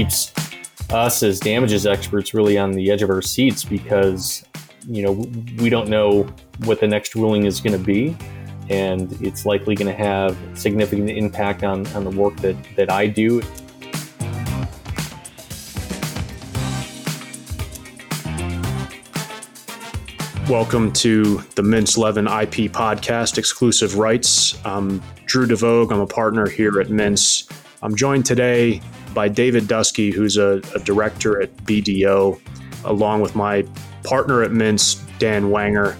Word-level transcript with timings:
keeps 0.00 0.32
us 0.88 1.22
as 1.22 1.38
damages 1.38 1.86
experts 1.86 2.32
really 2.32 2.56
on 2.56 2.72
the 2.72 2.90
edge 2.90 3.02
of 3.02 3.10
our 3.10 3.20
seats 3.20 3.66
because 3.66 4.42
you 4.88 5.02
know 5.02 5.12
we 5.58 5.68
don't 5.68 5.90
know 5.90 6.22
what 6.64 6.80
the 6.80 6.88
next 6.88 7.14
ruling 7.14 7.44
is 7.44 7.60
going 7.60 7.78
to 7.78 7.84
be 7.84 8.16
and 8.70 9.12
it's 9.20 9.44
likely 9.44 9.74
going 9.74 9.94
to 9.94 10.02
have 10.02 10.38
significant 10.54 11.10
impact 11.10 11.64
on, 11.64 11.86
on 11.88 12.04
the 12.04 12.10
work 12.10 12.34
that, 12.36 12.56
that 12.76 12.90
I 12.90 13.08
do. 13.08 13.42
Welcome 20.48 20.92
to 20.94 21.42
the 21.56 21.62
Mintz 21.62 21.98
Levin 21.98 22.26
IP 22.26 22.72
podcast, 22.72 23.36
exclusive 23.36 23.98
rights. 23.98 24.58
I'm 24.64 25.02
Drew 25.26 25.46
DeVoogd. 25.46 25.92
I'm 25.92 26.00
a 26.00 26.06
partner 26.06 26.48
here 26.48 26.80
at 26.80 26.86
Mintz. 26.86 27.52
I'm 27.82 27.94
joined 27.94 28.24
today 28.24 28.80
by 29.14 29.28
David 29.28 29.68
Dusky, 29.68 30.10
who's 30.10 30.36
a, 30.36 30.60
a 30.74 30.78
director 30.80 31.40
at 31.40 31.54
BDO, 31.58 32.40
along 32.84 33.20
with 33.20 33.34
my 33.34 33.64
partner 34.04 34.42
at 34.42 34.50
Mintz, 34.50 35.00
Dan 35.18 35.44
Weinger. 35.44 35.96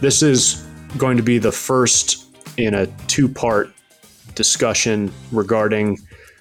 This 0.00 0.22
is 0.22 0.66
going 0.96 1.16
to 1.16 1.22
be 1.22 1.38
the 1.38 1.52
first 1.52 2.26
in 2.56 2.74
a 2.74 2.86
two 3.06 3.28
part 3.28 3.70
discussion 4.34 5.12
regarding 5.32 5.98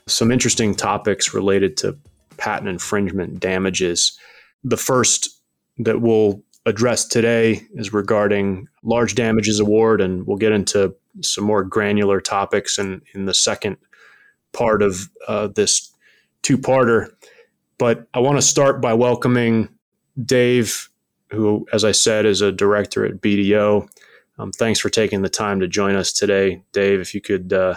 some 0.07 0.31
interesting 0.31 0.75
topics 0.75 1.33
related 1.33 1.77
to 1.77 1.97
patent 2.37 2.69
infringement 2.69 3.39
damages. 3.39 4.17
The 4.63 4.77
first 4.77 5.29
that 5.79 6.01
we'll 6.01 6.41
address 6.65 7.05
today 7.05 7.61
is 7.75 7.93
regarding 7.93 8.67
large 8.83 9.15
damages 9.15 9.59
award, 9.59 10.01
and 10.01 10.25
we'll 10.27 10.37
get 10.37 10.51
into 10.51 10.93
some 11.21 11.43
more 11.43 11.63
granular 11.63 12.21
topics 12.21 12.77
in, 12.77 13.01
in 13.13 13.25
the 13.25 13.33
second 13.33 13.77
part 14.53 14.81
of 14.81 15.09
uh, 15.27 15.47
this 15.47 15.91
two 16.47 16.57
parter. 16.57 17.09
But 17.77 18.07
I 18.13 18.19
want 18.19 18.37
to 18.37 18.41
start 18.41 18.81
by 18.81 18.93
welcoming 18.93 19.67
Dave, 20.23 20.89
who, 21.29 21.67
as 21.73 21.83
I 21.83 21.91
said, 21.91 22.25
is 22.25 22.39
a 22.41 22.53
director 22.53 23.05
at 23.05 23.19
BDO. 23.19 23.87
Um, 24.39 24.51
thanks 24.53 24.79
for 24.79 24.89
taking 24.89 25.23
the 25.23 25.29
time 25.29 25.59
to 25.59 25.67
join 25.67 25.95
us 25.95 26.13
today, 26.13 26.63
Dave. 26.71 27.01
If 27.01 27.13
you 27.13 27.19
could 27.19 27.51
uh, 27.51 27.75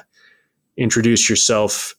introduce 0.76 1.28
yourself 1.28 1.96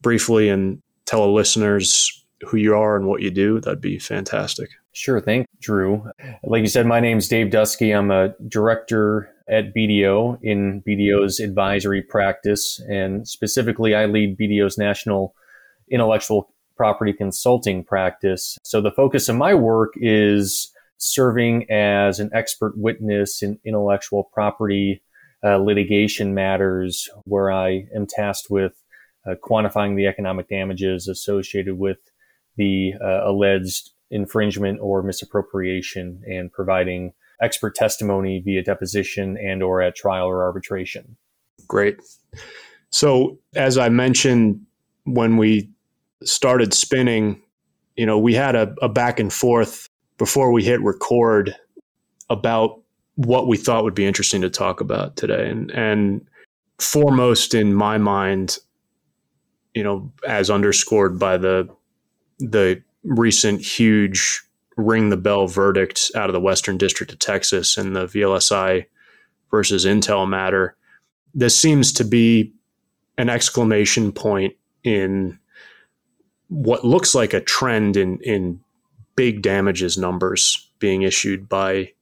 briefly 0.00 0.48
and 0.48 0.80
tell 1.04 1.20
the 1.20 1.32
listeners 1.32 2.24
who 2.48 2.56
you 2.56 2.74
are 2.74 2.96
and 2.96 3.06
what 3.06 3.20
you 3.20 3.30
do, 3.30 3.60
that'd 3.60 3.82
be 3.82 3.98
fantastic. 3.98 4.70
Sure. 4.92 5.20
Thank 5.20 5.46
Drew. 5.60 6.02
Like 6.44 6.62
you 6.62 6.68
said, 6.68 6.86
my 6.86 7.00
name's 7.00 7.28
Dave 7.28 7.50
Dusky. 7.50 7.90
I'm 7.90 8.10
a 8.10 8.32
director 8.48 9.30
at 9.48 9.74
BDO 9.74 10.38
in 10.42 10.82
BDO's 10.82 11.40
advisory 11.40 12.00
practice. 12.00 12.80
And 12.88 13.28
specifically, 13.28 13.94
I 13.94 14.06
lead 14.06 14.38
BDO's 14.38 14.78
national 14.78 15.34
intellectual 15.90 16.52
property 16.76 17.12
consulting 17.12 17.82
practice. 17.82 18.58
So 18.62 18.80
the 18.80 18.90
focus 18.90 19.28
of 19.28 19.36
my 19.36 19.54
work 19.54 19.94
is 19.96 20.72
serving 20.98 21.70
as 21.70 22.20
an 22.20 22.30
expert 22.32 22.76
witness 22.76 23.42
in 23.42 23.58
intellectual 23.64 24.24
property 24.32 25.02
uh, 25.44 25.58
litigation 25.58 26.34
matters, 26.34 27.08
where 27.24 27.50
I 27.50 27.86
am 27.94 28.06
tasked 28.06 28.50
with 28.50 28.72
uh, 29.26 29.34
quantifying 29.42 29.96
the 29.96 30.06
economic 30.06 30.48
damages 30.48 31.08
associated 31.08 31.78
with 31.78 31.98
the 32.56 32.94
uh, 33.00 33.28
alleged 33.28 33.90
infringement 34.10 34.78
or 34.80 35.02
misappropriation 35.02 36.22
and 36.26 36.52
providing 36.52 37.12
expert 37.40 37.74
testimony 37.74 38.40
via 38.40 38.62
deposition 38.62 39.36
and 39.36 39.62
or 39.62 39.82
at 39.82 39.94
trial 39.94 40.26
or 40.26 40.42
arbitration. 40.42 41.16
Great. 41.68 41.98
So 42.90 43.38
as 43.54 43.76
I 43.76 43.88
mentioned 43.88 44.60
when 45.04 45.36
we 45.36 45.70
started 46.28 46.74
spinning, 46.74 47.42
you 47.96 48.06
know, 48.06 48.18
we 48.18 48.34
had 48.34 48.54
a, 48.54 48.74
a 48.82 48.88
back 48.88 49.18
and 49.18 49.32
forth 49.32 49.88
before 50.18 50.52
we 50.52 50.62
hit 50.64 50.80
record 50.82 51.54
about 52.30 52.80
what 53.16 53.46
we 53.46 53.56
thought 53.56 53.84
would 53.84 53.94
be 53.94 54.06
interesting 54.06 54.42
to 54.42 54.50
talk 54.50 54.80
about 54.80 55.16
today. 55.16 55.48
And 55.48 55.70
and 55.72 56.26
foremost 56.78 57.54
in 57.54 57.74
my 57.74 57.98
mind, 57.98 58.58
you 59.74 59.82
know, 59.82 60.12
as 60.26 60.50
underscored 60.50 61.18
by 61.18 61.36
the 61.36 61.68
the 62.38 62.82
recent 63.02 63.62
huge 63.62 64.42
ring 64.76 65.08
the 65.08 65.16
bell 65.16 65.46
verdict 65.46 66.10
out 66.14 66.28
of 66.28 66.34
the 66.34 66.40
Western 66.40 66.76
District 66.76 67.10
of 67.12 67.18
Texas 67.18 67.78
and 67.78 67.96
the 67.96 68.04
VLSI 68.06 68.84
versus 69.50 69.86
Intel 69.86 70.28
matter, 70.28 70.76
this 71.32 71.58
seems 71.58 71.92
to 71.94 72.04
be 72.04 72.52
an 73.16 73.30
exclamation 73.30 74.12
point 74.12 74.54
in 74.84 75.38
what 76.48 76.84
looks 76.84 77.14
like 77.14 77.34
a 77.34 77.40
trend 77.40 77.96
in 77.96 78.18
in 78.20 78.60
big 79.16 79.42
damages 79.42 79.96
numbers 79.96 80.70
being 80.78 81.02
issued 81.02 81.48
by 81.48 81.92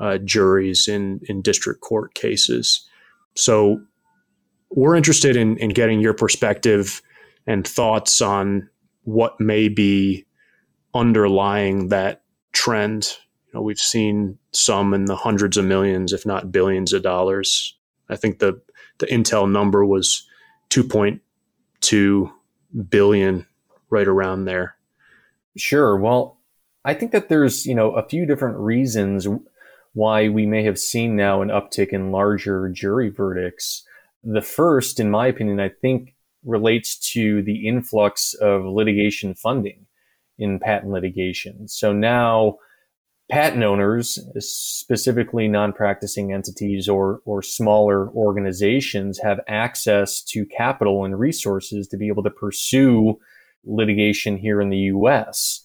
uh, 0.00 0.18
juries 0.18 0.88
in, 0.88 1.20
in 1.28 1.40
district 1.40 1.80
court 1.80 2.14
cases. 2.14 2.86
So 3.36 3.80
we're 4.70 4.96
interested 4.96 5.36
in, 5.36 5.56
in 5.58 5.70
getting 5.70 6.00
your 6.00 6.14
perspective 6.14 7.00
and 7.46 7.66
thoughts 7.66 8.20
on 8.20 8.68
what 9.04 9.40
may 9.40 9.68
be 9.68 10.26
underlying 10.94 11.88
that 11.88 12.22
trend. 12.52 13.16
You 13.46 13.54
know, 13.54 13.62
we've 13.62 13.78
seen 13.78 14.38
some 14.52 14.94
in 14.94 15.04
the 15.04 15.16
hundreds 15.16 15.56
of 15.56 15.64
millions, 15.64 16.12
if 16.12 16.26
not 16.26 16.50
billions 16.50 16.92
of 16.92 17.02
dollars. 17.02 17.76
I 18.08 18.16
think 18.16 18.38
the 18.38 18.60
the 18.98 19.06
Intel 19.06 19.50
number 19.50 19.84
was 19.84 20.24
2.2 20.70 22.32
billion, 22.88 23.46
right 23.90 24.08
around 24.08 24.44
there. 24.44 24.76
Sure. 25.56 25.96
Well, 25.96 26.38
I 26.84 26.94
think 26.94 27.12
that 27.12 27.28
there's, 27.28 27.66
you 27.66 27.74
know, 27.74 27.92
a 27.92 28.06
few 28.06 28.26
different 28.26 28.58
reasons 28.58 29.26
why 29.92 30.28
we 30.28 30.44
may 30.44 30.64
have 30.64 30.78
seen 30.78 31.16
now 31.16 31.40
an 31.40 31.48
uptick 31.48 31.88
in 31.88 32.10
larger 32.12 32.68
jury 32.68 33.10
verdicts. 33.10 33.84
The 34.22 34.42
first, 34.42 34.98
in 34.98 35.10
my 35.10 35.28
opinion, 35.28 35.60
I 35.60 35.68
think 35.68 36.14
relates 36.44 36.98
to 37.12 37.42
the 37.42 37.66
influx 37.66 38.34
of 38.34 38.64
litigation 38.64 39.34
funding 39.34 39.86
in 40.38 40.58
patent 40.58 40.92
litigation. 40.92 41.68
So 41.68 41.92
now 41.92 42.58
patent 43.30 43.62
owners, 43.62 44.18
specifically 44.38 45.48
non-practicing 45.48 46.32
entities 46.32 46.88
or, 46.88 47.20
or 47.24 47.40
smaller 47.40 48.10
organizations 48.10 49.18
have 49.20 49.40
access 49.48 50.22
to 50.22 50.44
capital 50.44 51.04
and 51.04 51.18
resources 51.18 51.88
to 51.88 51.96
be 51.96 52.08
able 52.08 52.22
to 52.24 52.30
pursue 52.30 53.18
litigation 53.66 54.36
here 54.36 54.60
in 54.60 54.70
the 54.70 54.78
U.S 54.78 55.64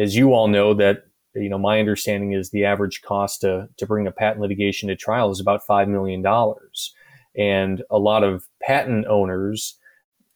as 0.00 0.16
you 0.16 0.32
all 0.32 0.48
know, 0.48 0.74
that 0.74 1.04
you 1.34 1.48
know, 1.48 1.58
my 1.58 1.78
understanding 1.78 2.32
is 2.32 2.50
the 2.50 2.64
average 2.64 3.02
cost 3.02 3.42
to 3.42 3.68
to 3.76 3.86
bring 3.86 4.06
a 4.06 4.12
patent 4.12 4.40
litigation 4.40 4.88
to 4.88 4.96
trial 4.96 5.30
is 5.30 5.40
about 5.40 5.64
five 5.64 5.88
million 5.88 6.22
dollars, 6.22 6.92
and 7.36 7.82
a 7.90 7.98
lot 7.98 8.24
of 8.24 8.48
patent 8.62 9.06
owners, 9.06 9.78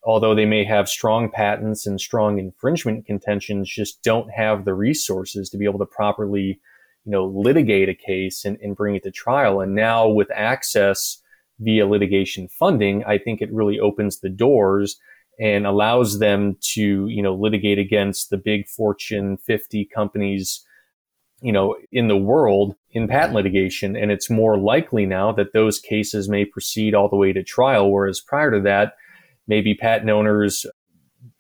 although 0.05 0.35
they 0.35 0.47
may 0.47 0.65
have 0.65 0.89
strong 0.89 1.31
patents 1.31 1.87
and 1.87 2.01
strong 2.01 2.39
infringement 2.39 3.07
contentions, 3.07 3.69
just 3.69 4.03
don't 4.03 4.31
have 4.31 4.65
the 4.65 4.75
resources 4.75 5.51
to 5.51 5.59
be 5.59 5.65
able 5.65 5.81
to 5.81 5.87
properly, 5.87 6.61
you 7.05 7.11
know, 7.11 7.27
litigate 7.27 7.89
a 7.89 7.95
case 7.95 8.45
and, 8.45 8.59
and 8.63 8.77
bring 8.77 8.95
it 8.95 9.03
to 9.03 9.11
trial. 9.11 9.61
And 9.61 9.75
now 9.75 10.07
with 10.07 10.31
access 10.33 11.19
via 11.59 11.87
litigation 11.87 12.49
funding, 12.49 13.05
I 13.05 13.19
think 13.19 13.41
it 13.41 13.53
really 13.53 13.81
opens 13.81 14.21
the 14.21 14.29
doors 14.29 14.97
and 15.39 15.67
allows 15.67 16.19
them 16.19 16.57
to, 16.61 17.09
you 17.09 17.23
know, 17.23 17.35
litigate 17.35 17.79
against 17.79 18.31
the 18.31 18.37
big 18.37 18.69
Fortune 18.69 19.37
50 19.39 19.85
companies, 19.87 20.65
you 21.41 21.53
know, 21.53 21.77
in 21.91 22.09
the 22.09 22.17
world 22.17 22.75
in 22.91 23.09
patent 23.09 23.35
litigation. 23.35 23.97
And 23.97 24.11
it's 24.11 24.31
more 24.31 24.57
likely 24.57 25.07
now 25.07 25.33
that 25.33 25.53
those 25.53 25.79
cases 25.81 26.29
may 26.29 26.45
proceed 26.45 26.95
all 26.95 27.09
the 27.09 27.17
way 27.17 27.33
to 27.33 27.43
trial. 27.43 27.91
Whereas 27.91 28.21
prior 28.21 28.51
to 28.53 28.61
that, 28.61 28.95
maybe 29.47 29.75
patent 29.75 30.11
owners, 30.11 30.65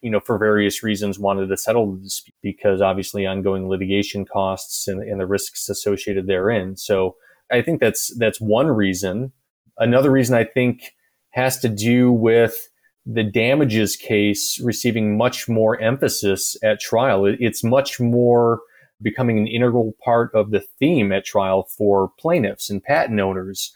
you 0.00 0.10
know, 0.10 0.20
for 0.20 0.38
various 0.38 0.82
reasons 0.82 1.18
wanted 1.18 1.46
to 1.48 1.56
settle 1.56 1.92
the 1.92 2.02
dispute 2.02 2.34
because 2.42 2.80
obviously 2.80 3.26
ongoing 3.26 3.68
litigation 3.68 4.24
costs 4.24 4.88
and, 4.88 5.02
and 5.02 5.20
the 5.20 5.26
risks 5.26 5.68
associated 5.68 6.26
therein. 6.26 6.76
So 6.76 7.16
I 7.52 7.62
think 7.62 7.80
that's, 7.80 8.14
that's 8.18 8.40
one 8.40 8.66
reason. 8.66 9.32
Another 9.78 10.10
reason 10.10 10.34
I 10.34 10.44
think 10.44 10.92
has 11.30 11.58
to 11.60 11.68
do 11.68 12.12
with 12.12 12.68
the 13.06 13.22
damages 13.22 13.96
case 13.96 14.58
receiving 14.60 15.16
much 15.16 15.48
more 15.48 15.80
emphasis 15.80 16.56
at 16.62 16.80
trial. 16.80 17.26
It's 17.26 17.62
much 17.62 18.00
more 18.00 18.60
becoming 19.02 19.38
an 19.38 19.46
integral 19.46 19.94
part 20.02 20.34
of 20.34 20.50
the 20.50 20.60
theme 20.78 21.12
at 21.12 21.24
trial 21.24 21.64
for 21.64 22.10
plaintiffs 22.18 22.70
and 22.70 22.82
patent 22.82 23.20
owners. 23.20 23.72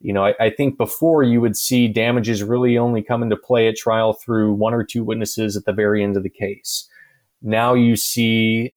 You 0.00 0.12
know, 0.12 0.24
I, 0.24 0.34
I, 0.40 0.50
think 0.50 0.78
before 0.78 1.22
you 1.22 1.40
would 1.40 1.56
see 1.56 1.86
damages 1.86 2.42
really 2.42 2.76
only 2.76 3.02
come 3.02 3.22
into 3.22 3.36
play 3.36 3.68
at 3.68 3.76
trial 3.76 4.14
through 4.14 4.54
one 4.54 4.74
or 4.74 4.82
two 4.82 5.04
witnesses 5.04 5.56
at 5.56 5.64
the 5.64 5.72
very 5.72 6.02
end 6.02 6.16
of 6.16 6.24
the 6.24 6.28
case. 6.28 6.88
Now 7.40 7.74
you 7.74 7.94
see 7.94 8.74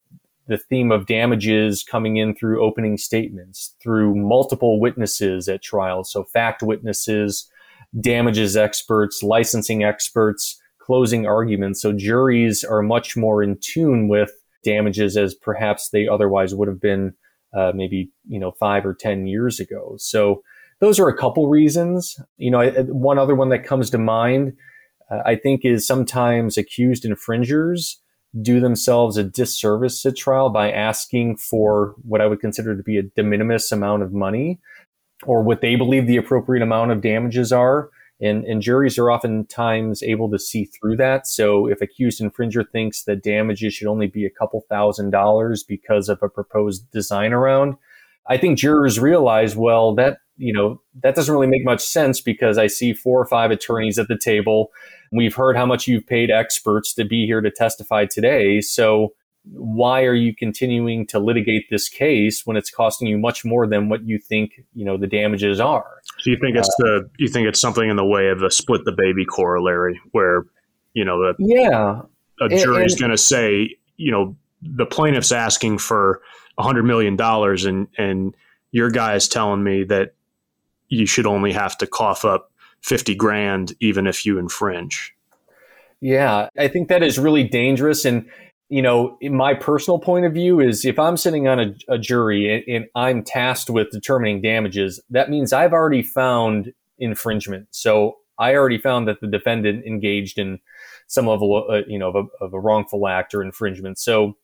the 0.48 0.60
theme 0.60 0.92
of 0.92 1.08
damages 1.08 1.84
coming 1.84 2.18
in 2.18 2.36
through 2.36 2.64
opening 2.64 2.98
statements, 2.98 3.76
through 3.82 4.14
multiple 4.14 4.80
witnesses 4.80 5.50
at 5.50 5.64
trial. 5.64 6.04
So 6.04 6.24
fact 6.24 6.62
witnesses, 6.62 7.50
damages 8.00 8.58
experts, 8.58 9.24
licensing 9.24 9.84
experts, 9.84 10.60
closing 10.80 11.26
arguments. 11.26 11.82
So 11.82 11.94
juries 11.94 12.64
are 12.64 12.82
much 12.82 13.18
more 13.18 13.42
in 13.42 13.58
tune 13.62 14.08
with 14.08 14.32
damages 14.64 15.16
as 15.18 15.34
perhaps 15.34 15.90
they 15.90 16.08
otherwise 16.08 16.54
would 16.54 16.68
have 16.68 16.82
been 16.82 17.14
uh, 17.56 17.72
maybe 17.74 18.12
you 18.28 18.40
know 18.40 18.52
five 18.52 18.86
or 18.86 18.94
ten 18.94 19.28
years 19.28 19.60
ago. 19.60 19.96
So 19.98 20.42
those 20.80 21.00
are 21.00 21.08
a 21.08 21.18
couple 21.18 21.48
reasons. 21.48 22.20
You 22.38 22.52
know, 22.52 22.70
one 22.90 23.18
other 23.18 23.36
one 23.36 23.50
that 23.50 23.64
comes 23.64 23.90
to 23.92 23.98
mind, 23.98 24.54
uh, 25.10 25.22
I 25.26 25.36
think, 25.36 25.64
is 25.64 25.88
sometimes 25.88 26.58
accused 26.58 27.06
infringers 27.06 27.98
do 28.42 28.60
themselves 28.60 29.16
a 29.16 29.24
disservice 29.24 30.06
at 30.06 30.18
trial 30.18 30.50
by 30.50 30.70
asking 30.70 31.38
for 31.38 31.96
what 32.02 32.20
I 32.20 32.26
would 32.26 32.42
consider 32.42 32.76
to 32.76 32.84
be 32.84 32.98
a 32.98 33.04
de 33.04 33.24
minimis 33.24 33.72
amount 33.72 34.04
of 34.04 34.12
money 34.12 34.60
or 35.26 35.44
what 35.44 35.62
they 35.62 35.76
believe 35.76 36.08
the 36.08 36.18
appropriate 36.18 36.64
amount 36.64 36.92
of 36.92 37.02
damages 37.02 37.52
are. 37.52 37.90
And, 38.22 38.46
and 38.46 38.62
juries 38.62 38.98
are 38.98 39.12
oftentimes 39.12 40.02
able 40.02 40.32
to 40.32 40.40
see 40.40 40.64
through 40.66 40.96
that. 40.98 41.28
So 41.28 41.68
if 41.68 41.82
accused 41.82 42.22
infringer 42.22 42.64
thinks 42.72 43.04
that 43.04 43.24
damages 43.24 43.74
should 43.74 43.88
only 43.88 44.08
be 44.08 44.26
a 44.26 44.30
couple 44.30 44.64
thousand 44.70 45.10
dollars 45.10 45.64
because 45.64 46.08
of 46.08 46.24
a 46.24 46.30
proposed 46.30 46.90
design 46.92 47.34
around, 47.34 47.76
I 48.28 48.38
think 48.38 48.58
jurors 48.58 49.00
realize, 49.00 49.58
well, 49.58 49.94
that, 49.96 50.20
you 50.38 50.54
know, 50.54 50.82
that 51.04 51.16
doesn't 51.16 51.34
really 51.34 51.46
make 51.46 51.66
much 51.66 51.82
sense 51.82 52.22
because 52.22 52.58
I 52.58 52.68
see 52.68 52.94
four 52.94 53.20
or 53.20 53.26
five 53.26 53.52
attorneys 53.52 54.00
at 54.00 54.08
the 54.08 54.18
table. 54.18 54.72
We've 55.12 55.36
heard 55.36 55.58
how 55.58 55.66
much 55.66 55.86
you've 55.86 56.08
paid 56.08 56.32
experts 56.32 56.94
to 56.94 57.04
be 57.04 57.26
here 57.26 57.42
to 57.42 57.52
testify 57.52 58.06
today. 58.06 58.62
So 58.62 59.14
why 59.54 60.04
are 60.04 60.14
you 60.14 60.36
continuing 60.36 61.06
to 61.08 61.20
litigate 61.20 61.70
this 61.70 61.88
case 61.90 62.46
when 62.46 62.58
it's 62.58 62.72
costing 62.72 63.08
you 63.08 63.18
much 63.18 63.46
more 63.46 63.68
than 63.68 63.90
what 63.90 64.04
you 64.08 64.18
think 64.18 64.64
you 64.74 64.86
know 64.86 64.98
the 64.98 65.08
damages 65.08 65.60
are? 65.60 66.02
So 66.20 66.30
you 66.30 66.38
think 66.38 66.56
it's 66.56 66.68
uh, 66.68 66.84
the 66.84 67.10
you 67.18 67.28
think 67.28 67.48
it's 67.48 67.62
something 67.62 67.90
in 67.90 67.96
the 67.96 68.06
way 68.06 68.30
of 68.30 68.40
the 68.40 68.50
split 68.50 68.86
the 68.86 68.92
baby 68.92 69.26
corollary 69.26 70.00
where 70.12 70.46
you 70.94 71.06
know 71.06 71.20
the 71.20 71.36
yeah. 71.40 72.02
a 72.42 72.50
jury's 72.50 73.00
going 73.00 73.12
to 73.12 73.18
say 73.18 73.76
you 73.98 74.12
know 74.12 74.36
the 74.62 74.86
plaintiff's 74.86 75.32
asking 75.32 75.78
for 75.78 76.22
a 76.58 76.64
hundred 76.64 76.84
million 76.84 77.16
dollars 77.16 77.66
and 77.66 77.88
and 77.98 78.36
your 78.72 78.90
guy 78.90 79.16
is 79.16 79.28
telling 79.28 79.64
me 79.64 79.84
that 79.86 80.16
you 80.90 81.06
should 81.06 81.26
only 81.26 81.54
have 81.54 81.78
to 81.78 81.88
cough 81.88 82.26
up 82.26 82.52
50 82.82 83.16
grand 83.16 83.74
even 83.80 84.06
if 84.06 84.26
you 84.26 84.38
infringe. 84.38 85.16
Yeah, 86.02 86.50
I 86.58 86.68
think 86.68 86.90
that 86.90 87.02
is 87.02 87.18
really 87.18 87.44
dangerous. 87.44 88.06
And 88.06 88.30
you 88.70 88.82
know, 88.82 89.18
in 89.22 89.36
my 89.36 89.54
personal 89.54 90.00
point 90.00 90.26
of 90.26 90.34
view 90.34 90.60
is 90.60 90.86
if 90.86 90.98
I'm 90.98 91.18
sitting 91.18 91.48
on 91.48 91.60
a, 91.60 91.76
a 91.88 91.98
jury 91.98 92.52
and, 92.52 92.76
and, 92.76 92.86
I'm 92.96 93.24
tasked 93.24 93.70
with 93.70 93.92
determining 93.92 94.42
damages, 94.42 95.00
that 95.12 95.30
means 95.30 95.54
I've 95.54 95.74
already 95.74 96.02
found 96.02 96.74
infringement. 96.98 97.68
So 97.72 98.18
I 98.40 98.56
already 98.56 98.80
found 98.80 99.08
that 99.08 99.22
the 99.22 99.28
defendant 99.28 99.86
engaged 99.86 100.40
in 100.40 100.60
some 101.08 101.28
level, 101.28 101.68
uh, 101.70 101.82
you 101.88 102.00
know, 102.00 102.10
of 102.10 102.16
a, 102.16 102.44
of 102.44 102.54
a 102.54 102.60
wrongful 102.60 103.08
act 103.08 103.36
or 103.36 103.44
infringement. 103.44 104.00
So 104.00 104.36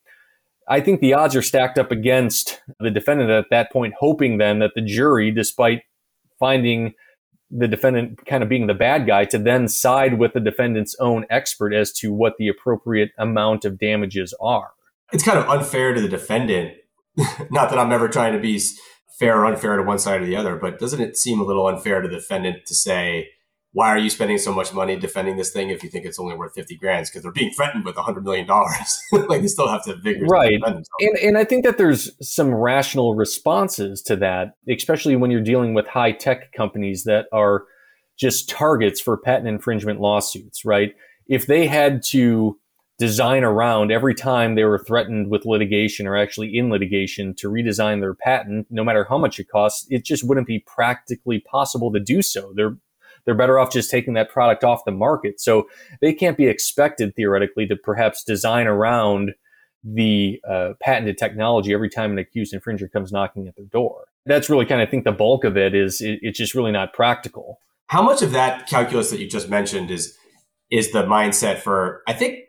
I 0.68 0.80
think 0.80 1.02
the 1.02 1.14
odds 1.14 1.36
are 1.36 1.42
stacked 1.42 1.80
up 1.80 1.92
against 1.92 2.62
the 2.80 2.92
defendant 2.92 3.32
at 3.32 3.50
that 3.50 3.72
point, 3.72 3.96
hoping 4.00 4.38
then 4.38 4.60
that 4.60 4.72
the 4.76 4.82
jury, 4.82 5.32
despite 5.32 5.82
finding 6.40 6.94
the 7.52 7.68
defendant 7.68 8.26
kind 8.26 8.44
of 8.44 8.50
being 8.50 8.68
the 8.68 8.74
bad 8.74 9.06
guy 9.06 9.26
to 9.26 9.38
then 9.38 9.68
side 9.68 10.18
with 10.18 10.34
the 10.34 10.40
defendant's 10.40 10.96
own 11.00 11.26
expert 11.30 11.74
as 11.74 11.92
to 11.92 12.14
what 12.14 12.34
the 12.40 12.48
appropriate 12.48 13.12
amount 13.18 13.66
of 13.66 13.78
damages 13.78 14.34
are. 14.42 14.72
It's 15.12 15.24
kind 15.24 15.38
of 15.38 15.50
unfair 15.50 15.94
to 15.94 16.02
the 16.02 16.08
defendant. 16.08 16.76
Not 17.52 17.70
that 17.70 17.78
I'm 17.78 17.92
ever 17.92 18.08
trying 18.08 18.34
to 18.34 18.40
be 18.40 18.62
fair 19.20 19.40
or 19.40 19.46
unfair 19.46 19.76
to 19.76 19.84
one 19.84 20.00
side 20.00 20.22
or 20.22 20.26
the 20.26 20.38
other, 20.38 20.56
but 20.56 20.80
doesn't 20.80 21.02
it 21.02 21.18
seem 21.18 21.40
a 21.40 21.44
little 21.44 21.68
unfair 21.68 22.02
to 22.02 22.08
the 22.08 22.16
defendant 22.16 22.66
to 22.68 22.76
say, 22.76 23.28
why 23.74 23.88
are 23.88 23.98
you 23.98 24.10
spending 24.10 24.38
so 24.38 24.54
much 24.54 24.74
money 24.74 24.98
defending 24.98 25.38
this 25.38 25.52
thing 25.52 25.70
if 25.70 25.82
you 25.82 25.90
think 25.90 26.06
it's 26.06 26.20
only 26.20 26.36
worth 26.36 26.54
50 26.54 26.76
grand? 26.76 27.06
Because 27.06 27.24
they're 27.24 27.32
being 27.32 27.54
threatened 27.54 27.86
with 27.86 27.96
$100 27.96 28.22
million. 28.24 28.46
like 29.30 29.42
they 29.42 29.48
still 29.48 29.70
have 29.70 29.84
to 29.86 29.96
vigorously 29.96 30.28
right. 30.30 30.60
defend 30.60 30.86
And, 31.00 31.18
and 31.18 31.38
I 31.38 31.46
think 31.46 31.64
that 31.64 31.78
there's 31.78 32.12
some 32.22 32.54
rational 32.54 33.16
responses 33.16 34.02
to 34.04 34.18
that, 34.18 34.56
especially 34.70 35.16
when 35.16 35.32
you're 35.32 35.42
dealing 35.42 35.74
with 35.74 35.88
high 35.88 36.12
tech 36.12 36.52
companies 36.52 37.06
that 37.06 37.28
are 37.32 37.64
just 38.20 38.50
targets 38.50 39.00
for 39.00 39.18
patent 39.18 39.48
infringement 39.48 40.02
lawsuits, 40.02 40.66
right? 40.66 40.94
If 41.28 41.48
they 41.48 41.66
had 41.66 42.04
to 42.08 42.60
design 43.00 43.44
around 43.44 43.92
every 43.92 44.14
time 44.14 44.56
they 44.56 44.66
were 44.66 44.78
threatened 44.78 45.32
with 45.32 45.46
litigation 45.46 46.08
or 46.08 46.18
actually 46.18 46.56
in 46.56 46.70
litigation 46.70 47.34
to 47.36 47.48
redesign 47.48 48.02
their 48.02 48.14
patent, 48.14 48.68
no 48.70 48.84
matter 48.84 49.06
how 49.10 49.18
much 49.18 49.40
it 49.40 49.48
costs, 49.50 49.88
it 49.90 50.04
just 50.04 50.28
wouldn't 50.28 50.46
be 50.46 50.60
practically 50.68 51.40
possible 51.50 51.92
to 51.94 52.00
do 52.00 52.22
so. 52.22 52.52
They're 52.54 52.78
they're 53.26 53.36
better 53.36 53.60
off 53.60 53.72
just 53.72 53.92
taking 53.92 54.14
that 54.16 54.30
product 54.30 54.64
off 54.64 54.86
the 54.86 54.92
market. 54.92 55.40
So 55.40 55.68
they 56.02 56.14
can't 56.14 56.38
be 56.38 56.48
expected 56.48 57.16
theoretically 57.16 57.68
to 57.68 57.76
perhaps 57.76 58.24
design 58.24 58.68
around 58.68 59.32
the 59.84 60.40
uh, 60.48 60.74
patented 60.80 61.18
technology 61.18 61.74
every 61.74 61.90
time 61.90 62.12
an 62.12 62.20
accused 62.20 62.54
infringer 62.54 62.92
comes 62.92 63.12
knocking 63.12 63.48
at 63.48 63.56
their 63.56 63.66
door. 63.66 64.06
That's 64.26 64.50
really 64.50 64.66
kind 64.66 64.82
of 64.82 64.88
I 64.88 64.92
think 64.92 65.04
the 65.04 65.12
bulk 65.12 65.44
of 65.44 65.58
it 65.58 65.74
is 65.74 66.02
it, 66.02 66.20
it's 66.22 66.38
just 66.38 66.54
really 66.54 66.72
not 66.72 66.94
practical. 66.94 67.60
How 67.88 68.02
much 68.02 68.22
of 68.22 68.32
that 68.32 68.68
calculus 68.68 69.10
that 69.10 69.20
you 69.20 69.28
just 69.28 69.50
mentioned 69.50 69.90
is 69.92 70.16
is 70.70 70.92
the 70.92 71.04
mindset 71.04 71.58
for 71.58 72.04
I 72.08 72.14
think 72.14 72.40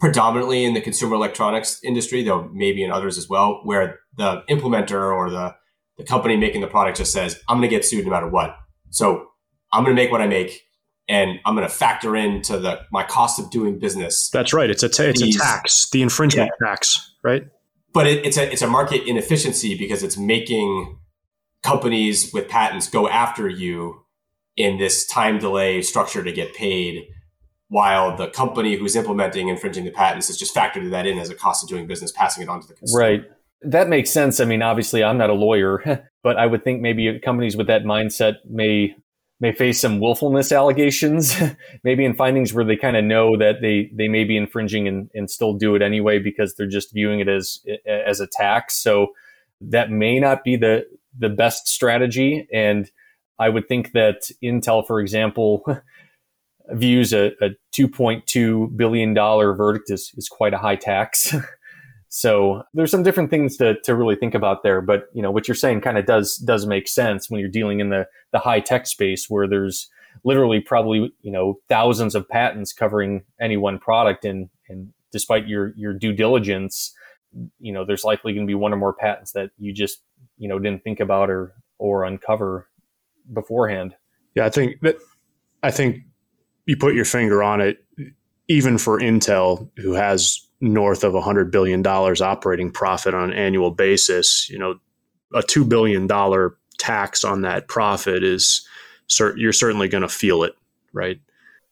predominantly 0.00 0.64
in 0.64 0.74
the 0.74 0.80
consumer 0.80 1.14
electronics 1.14 1.80
industry, 1.84 2.24
though 2.24 2.50
maybe 2.52 2.82
in 2.82 2.90
others 2.90 3.16
as 3.16 3.28
well, 3.28 3.60
where 3.64 4.00
the 4.16 4.42
implementer 4.50 5.14
or 5.14 5.30
the 5.30 5.54
the 5.98 6.04
company 6.04 6.36
making 6.36 6.62
the 6.62 6.66
product 6.66 6.96
just 6.96 7.12
says, 7.12 7.38
"I'm 7.48 7.58
going 7.58 7.68
to 7.68 7.76
get 7.76 7.84
sued 7.84 8.04
no 8.04 8.10
matter 8.10 8.28
what." 8.28 8.56
So 8.90 9.29
I'm 9.72 9.84
going 9.84 9.94
to 9.94 10.02
make 10.02 10.10
what 10.10 10.20
I 10.20 10.26
make 10.26 10.66
and 11.10 11.40
I'm 11.44 11.56
going 11.56 11.66
to 11.66 11.74
factor 11.74 12.16
into 12.16 12.58
the 12.58 12.80
my 12.92 13.02
cost 13.02 13.40
of 13.40 13.50
doing 13.50 13.78
business. 13.78 14.30
That's 14.30 14.54
right. 14.54 14.70
It's 14.70 14.84
a 14.84 14.88
t- 14.88 15.02
it's 15.02 15.20
These, 15.20 15.36
a 15.36 15.40
tax, 15.40 15.90
the 15.90 16.02
infringement 16.02 16.52
yeah. 16.60 16.68
tax, 16.68 17.14
right? 17.22 17.46
But 17.92 18.06
it, 18.06 18.24
it's 18.24 18.38
a 18.38 18.50
it's 18.50 18.62
a 18.62 18.68
market 18.68 19.06
inefficiency 19.06 19.76
because 19.76 20.02
it's 20.02 20.16
making 20.16 20.98
companies 21.62 22.32
with 22.32 22.48
patents 22.48 22.88
go 22.88 23.08
after 23.08 23.48
you 23.48 24.04
in 24.56 24.78
this 24.78 25.06
time 25.06 25.38
delay 25.38 25.82
structure 25.82 26.22
to 26.22 26.32
get 26.32 26.54
paid, 26.54 27.08
while 27.68 28.16
the 28.16 28.28
company 28.28 28.76
who's 28.76 28.94
implementing 28.94 29.48
infringing 29.48 29.84
the 29.84 29.90
patents 29.90 30.28
has 30.28 30.36
just 30.36 30.54
factored 30.54 30.90
that 30.90 31.06
in 31.06 31.18
as 31.18 31.28
a 31.28 31.34
cost 31.34 31.64
of 31.64 31.68
doing 31.68 31.88
business, 31.88 32.12
passing 32.12 32.42
it 32.42 32.48
on 32.48 32.60
to 32.60 32.68
the 32.68 32.74
consumer. 32.74 33.00
Right. 33.00 33.24
That 33.62 33.88
makes 33.88 34.10
sense. 34.10 34.40
I 34.40 34.44
mean, 34.44 34.62
obviously, 34.62 35.02
I'm 35.04 35.18
not 35.18 35.28
a 35.28 35.34
lawyer, 35.34 36.08
but 36.22 36.38
I 36.38 36.46
would 36.46 36.62
think 36.62 36.80
maybe 36.80 37.18
companies 37.18 37.56
with 37.56 37.66
that 37.66 37.82
mindset 37.82 38.34
may 38.48 38.94
may 39.40 39.52
face 39.52 39.80
some 39.80 40.00
willfulness 40.00 40.52
allegations, 40.52 41.34
maybe 41.84 42.04
in 42.04 42.14
findings 42.14 42.52
where 42.52 42.64
they 42.64 42.76
kind 42.76 42.96
of 42.96 43.04
know 43.04 43.36
that 43.38 43.62
they, 43.62 43.90
they 43.92 44.06
may 44.06 44.24
be 44.24 44.36
infringing 44.36 44.86
and, 44.86 45.10
and 45.14 45.30
still 45.30 45.54
do 45.54 45.74
it 45.74 45.82
anyway 45.82 46.18
because 46.18 46.54
they're 46.54 46.66
just 46.66 46.92
viewing 46.92 47.20
it 47.20 47.28
as 47.28 47.64
as 47.86 48.20
a 48.20 48.26
tax. 48.26 48.76
So 48.76 49.08
that 49.60 49.90
may 49.90 50.20
not 50.20 50.44
be 50.44 50.56
the 50.56 50.86
the 51.18 51.28
best 51.28 51.68
strategy. 51.68 52.46
And 52.52 52.90
I 53.38 53.48
would 53.48 53.68
think 53.68 53.92
that 53.92 54.30
Intel, 54.42 54.86
for 54.86 55.00
example, 55.00 55.64
views 56.72 57.12
a, 57.12 57.32
a 57.42 57.50
$2.2 57.74 58.76
billion 58.76 59.14
verdict 59.14 59.90
as, 59.90 60.12
is 60.16 60.28
quite 60.28 60.54
a 60.54 60.58
high 60.58 60.76
tax. 60.76 61.34
So 62.12 62.64
there's 62.74 62.90
some 62.90 63.04
different 63.04 63.30
things 63.30 63.56
to, 63.58 63.80
to 63.82 63.94
really 63.94 64.16
think 64.16 64.34
about 64.34 64.64
there. 64.64 64.80
But 64.80 65.08
you 65.14 65.22
know, 65.22 65.30
what 65.30 65.46
you're 65.46 65.54
saying 65.54 65.80
kind 65.80 65.96
of 65.96 66.06
does 66.06 66.36
does 66.36 66.66
make 66.66 66.88
sense 66.88 67.30
when 67.30 67.40
you're 67.40 67.48
dealing 67.48 67.80
in 67.80 67.88
the 67.90 68.08
the 68.32 68.40
high 68.40 68.60
tech 68.60 68.86
space 68.86 69.30
where 69.30 69.46
there's 69.46 69.88
literally 70.24 70.60
probably 70.60 71.12
you 71.22 71.30
know 71.30 71.58
thousands 71.68 72.16
of 72.16 72.28
patents 72.28 72.72
covering 72.72 73.22
any 73.40 73.56
one 73.56 73.78
product 73.78 74.24
and 74.24 74.50
and 74.68 74.92
despite 75.12 75.46
your 75.46 75.72
your 75.76 75.92
due 75.92 76.12
diligence 76.12 76.92
you 77.60 77.72
know 77.72 77.84
there's 77.84 78.04
likely 78.04 78.32
going 78.32 78.44
to 78.44 78.50
be 78.50 78.56
one 78.56 78.72
or 78.72 78.76
more 78.76 78.92
patents 78.92 79.32
that 79.32 79.50
you 79.58 79.72
just 79.72 80.02
you 80.36 80.48
know 80.48 80.58
didn't 80.58 80.82
think 80.82 81.00
about 81.00 81.30
or 81.30 81.54
or 81.78 82.04
uncover 82.04 82.68
beforehand 83.32 83.94
yeah 84.34 84.44
i 84.44 84.50
think 84.50 84.80
that 84.80 84.96
i 85.62 85.70
think 85.70 85.98
you 86.66 86.76
put 86.76 86.94
your 86.94 87.04
finger 87.04 87.42
on 87.42 87.60
it 87.60 87.84
even 88.48 88.78
for 88.78 88.98
intel 88.98 89.70
who 89.76 89.92
has 89.92 90.49
north 90.60 91.04
of 91.04 91.14
$100 91.14 91.50
billion 91.50 91.84
operating 91.86 92.70
profit 92.70 93.14
on 93.14 93.30
an 93.30 93.36
annual 93.36 93.70
basis, 93.70 94.48
you 94.50 94.58
know, 94.58 94.78
a 95.34 95.40
$2 95.40 95.68
billion 95.68 96.08
tax 96.78 97.24
on 97.24 97.42
that 97.42 97.68
profit 97.68 98.22
is, 98.22 98.66
you're 99.36 99.52
certainly 99.52 99.88
going 99.88 100.02
to 100.02 100.08
feel 100.08 100.42
it, 100.42 100.54
right? 100.92 101.20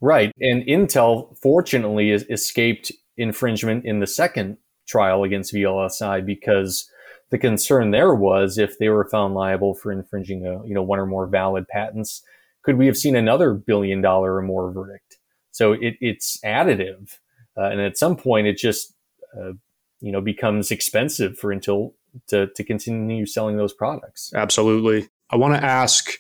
Right. 0.00 0.32
And 0.40 0.62
Intel, 0.64 1.36
fortunately, 1.38 2.10
escaped 2.10 2.92
infringement 3.16 3.84
in 3.84 3.98
the 3.98 4.06
second 4.06 4.58
trial 4.86 5.24
against 5.24 5.52
VLSI 5.52 6.24
because 6.24 6.90
the 7.30 7.38
concern 7.38 7.90
there 7.90 8.14
was 8.14 8.58
if 8.58 8.78
they 8.78 8.88
were 8.88 9.08
found 9.08 9.34
liable 9.34 9.74
for 9.74 9.92
infringing 9.92 10.46
a, 10.46 10.64
you 10.66 10.72
know, 10.72 10.82
one 10.82 10.98
or 10.98 11.06
more 11.06 11.26
valid 11.26 11.68
patents, 11.68 12.22
could 12.62 12.78
we 12.78 12.86
have 12.86 12.96
seen 12.96 13.16
another 13.16 13.52
billion 13.52 14.00
dollar 14.00 14.36
or 14.36 14.42
more 14.42 14.70
verdict? 14.72 15.18
So 15.50 15.72
it, 15.72 15.96
it's 16.00 16.38
additive 16.44 17.18
uh, 17.58 17.64
and 17.64 17.80
at 17.80 17.98
some 17.98 18.16
point, 18.16 18.46
it 18.46 18.56
just 18.56 18.94
uh, 19.36 19.52
you 20.00 20.12
know 20.12 20.20
becomes 20.20 20.70
expensive 20.70 21.38
for 21.38 21.54
Intel 21.54 21.92
to 22.28 22.46
to 22.48 22.64
continue 22.64 23.26
selling 23.26 23.56
those 23.56 23.72
products. 23.72 24.32
Absolutely. 24.34 25.08
I 25.30 25.36
want 25.36 25.54
to 25.54 25.64
ask 25.64 26.10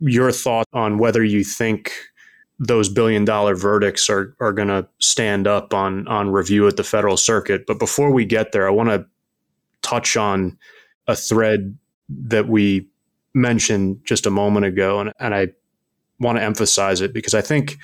your 0.00 0.32
thought 0.32 0.66
on 0.72 0.98
whether 0.98 1.22
you 1.22 1.44
think 1.44 1.92
those 2.58 2.88
billion 2.88 3.24
dollar 3.24 3.54
verdicts 3.54 4.08
are 4.10 4.34
are 4.40 4.52
going 4.52 4.68
to 4.68 4.86
stand 4.98 5.46
up 5.46 5.74
on 5.74 6.08
on 6.08 6.30
review 6.30 6.66
at 6.66 6.76
the 6.76 6.84
federal 6.84 7.16
circuit. 7.16 7.66
But 7.66 7.78
before 7.78 8.10
we 8.10 8.24
get 8.24 8.52
there, 8.52 8.66
I 8.66 8.70
want 8.70 8.88
to 8.90 9.06
touch 9.82 10.16
on 10.16 10.58
a 11.06 11.16
thread 11.16 11.76
that 12.08 12.48
we 12.48 12.88
mentioned 13.34 14.00
just 14.04 14.26
a 14.26 14.30
moment 14.30 14.66
ago, 14.66 15.00
and, 15.00 15.12
and 15.20 15.34
I 15.34 15.48
want 16.18 16.38
to 16.38 16.42
emphasize 16.42 17.00
it 17.00 17.12
because 17.12 17.34
I 17.34 17.40
think 17.40 17.78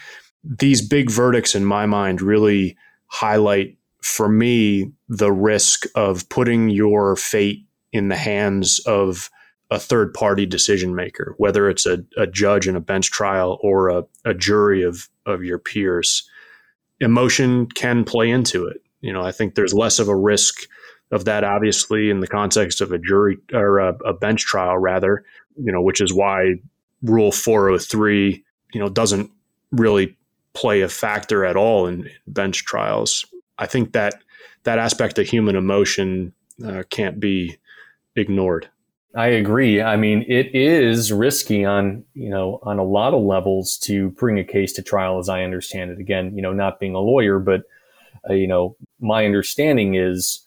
these 0.47 0.87
big 0.87 1.11
verdicts, 1.11 1.55
in 1.55 1.65
my 1.65 1.87
mind, 1.87 2.23
really 2.23 2.76
highlight 3.09 3.76
for 4.03 4.29
me 4.29 4.93
the 5.09 5.33
risk 5.33 5.87
of 5.95 6.29
putting 6.29 6.69
your 6.69 7.17
fate 7.17 7.67
in 7.93 8.09
the 8.09 8.17
hands 8.17 8.79
of 8.87 9.31
a 9.71 9.81
third 9.81 10.15
party 10.15 10.47
decision 10.47 10.95
maker, 10.95 11.35
whether 11.38 11.69
it's 11.69 11.87
a, 11.87 11.99
a 12.17 12.26
judge 12.26 12.69
in 12.69 12.76
a 12.76 12.81
bench 12.81 13.11
trial 13.11 13.59
or 13.62 13.88
a, 13.88 14.05
a 14.25 14.33
jury 14.33 14.83
of, 14.83 15.09
of 15.25 15.43
your 15.43 15.59
peers. 15.59 16.29
Emotion 17.00 17.67
can 17.67 18.05
play 18.05 18.31
into 18.31 18.67
it. 18.67 18.81
You 19.00 19.12
know, 19.12 19.23
I 19.23 19.33
think 19.33 19.55
there's 19.55 19.75
less 19.75 19.99
of 19.99 20.09
a 20.09 20.17
risk 20.17 20.55
of 21.11 21.25
that, 21.25 21.43
obviously, 21.43 22.11
in 22.11 22.21
the 22.21 22.26
context 22.26 22.81
of 22.81 22.93
a 22.93 22.99
jury 22.99 23.38
or 23.53 23.79
a, 23.79 23.95
a 24.05 24.12
bench 24.12 24.45
trial, 24.45 24.79
rather, 24.79 25.25
you 25.57 25.73
know, 25.73 25.83
which 25.83 26.00
is 26.00 26.12
why 26.12 26.55
Rule 27.03 27.33
403, 27.33 28.45
you 28.73 28.81
know, 28.81 28.88
doesn't 28.88 29.31
really 29.73 30.17
play 30.56 30.80
a 30.80 30.88
factor 30.88 31.44
at 31.44 31.56
all 31.56 31.86
in 31.86 32.08
bench 32.26 32.64
trials. 32.64 33.26
I 33.58 33.66
think 33.66 33.92
that 33.92 34.22
that 34.64 34.78
aspect 34.78 35.18
of 35.18 35.28
human 35.28 35.54
emotion 35.54 36.32
uh, 36.66 36.82
can't 36.90 37.20
be 37.20 37.58
ignored. 38.16 38.68
I 39.14 39.28
agree. 39.28 39.80
I 39.80 39.96
mean, 39.96 40.25
it 40.28 40.54
is 40.54 41.12
risky 41.12 41.64
on, 41.64 42.04
you 42.14 42.28
know, 42.28 42.58
on 42.62 42.78
a 42.78 42.84
lot 42.84 43.14
of 43.14 43.22
levels 43.22 43.78
to 43.78 44.10
bring 44.10 44.38
a 44.38 44.44
case 44.44 44.72
to 44.75 44.82
trial, 44.82 45.18
as 45.18 45.28
I 45.28 45.42
understand 45.42 45.90
it. 45.90 45.98
Again, 45.98 46.34
you 46.34 46.42
know, 46.42 46.52
not 46.52 46.80
being 46.80 46.94
a 46.94 47.00
lawyer, 47.00 47.38
but, 47.38 47.62
uh, 48.28 48.34
you 48.34 48.46
know, 48.46 48.76
my 49.00 49.25
understanding 49.25 49.94
is 49.94 50.42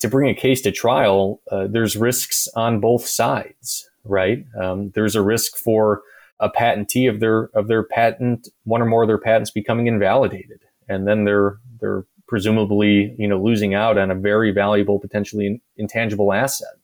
to 0.00 0.08
bring 0.08 0.30
a 0.30 0.34
case 0.34 0.62
to 0.62 0.72
trial, 0.72 1.40
uh, 1.50 1.66
there's 1.66 1.96
risks 1.96 2.48
on 2.56 2.80
both 2.80 3.06
sides, 3.06 3.88
right? 4.04 4.44
Um, 4.58 4.92
there's 4.94 5.16
a 5.16 5.22
risk 5.22 5.56
for 5.56 6.02
a 6.40 6.50
patentee 6.50 7.08
of 7.08 7.20
their, 7.20 7.50
of 7.54 7.68
their 7.68 7.82
patent, 7.82 8.48
one 8.64 8.82
or 8.82 8.86
more 8.86 9.02
of 9.02 9.08
their 9.08 9.18
patents 9.18 9.50
becoming 9.50 9.86
invalidated. 9.86 10.60
And 10.88 11.06
then 11.08 11.24
they're, 11.24 11.58
they're 11.80 12.04
presumably, 12.28 13.14
you 13.18 13.28
know, 13.28 13.42
losing 13.42 13.74
out 13.74 13.98
on 13.98 14.10
a 14.10 14.14
very 14.14 14.50
valuable, 14.50 14.98
potentially 14.98 15.62
intangible 15.76 16.32
asset. 16.32 16.74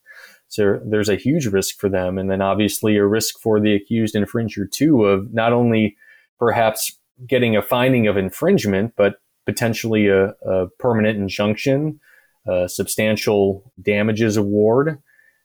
So 0.49 0.80
there's 0.85 1.09
a 1.09 1.16
huge 1.16 1.47
risk 1.47 1.78
for 1.78 1.88
them. 1.88 2.18
And 2.18 2.30
then 2.30 2.42
obviously 2.42 2.97
a 2.97 3.06
risk 3.06 3.38
for 3.40 3.59
the 3.59 3.75
accused 3.75 4.14
infringer 4.14 4.71
too 4.71 5.04
of 5.04 5.32
not 5.32 5.52
only 5.52 5.97
perhaps 6.38 6.99
getting 7.26 7.56
a 7.56 7.62
finding 7.62 8.06
of 8.06 8.16
infringement, 8.16 8.94
but 8.97 9.16
potentially 9.47 10.09
a, 10.09 10.35
a 10.47 10.68
permanent 10.78 11.18
injunction, 11.18 12.00
a 12.47 12.68
substantial 12.68 13.73
damages 13.80 14.37
award. 14.37 14.99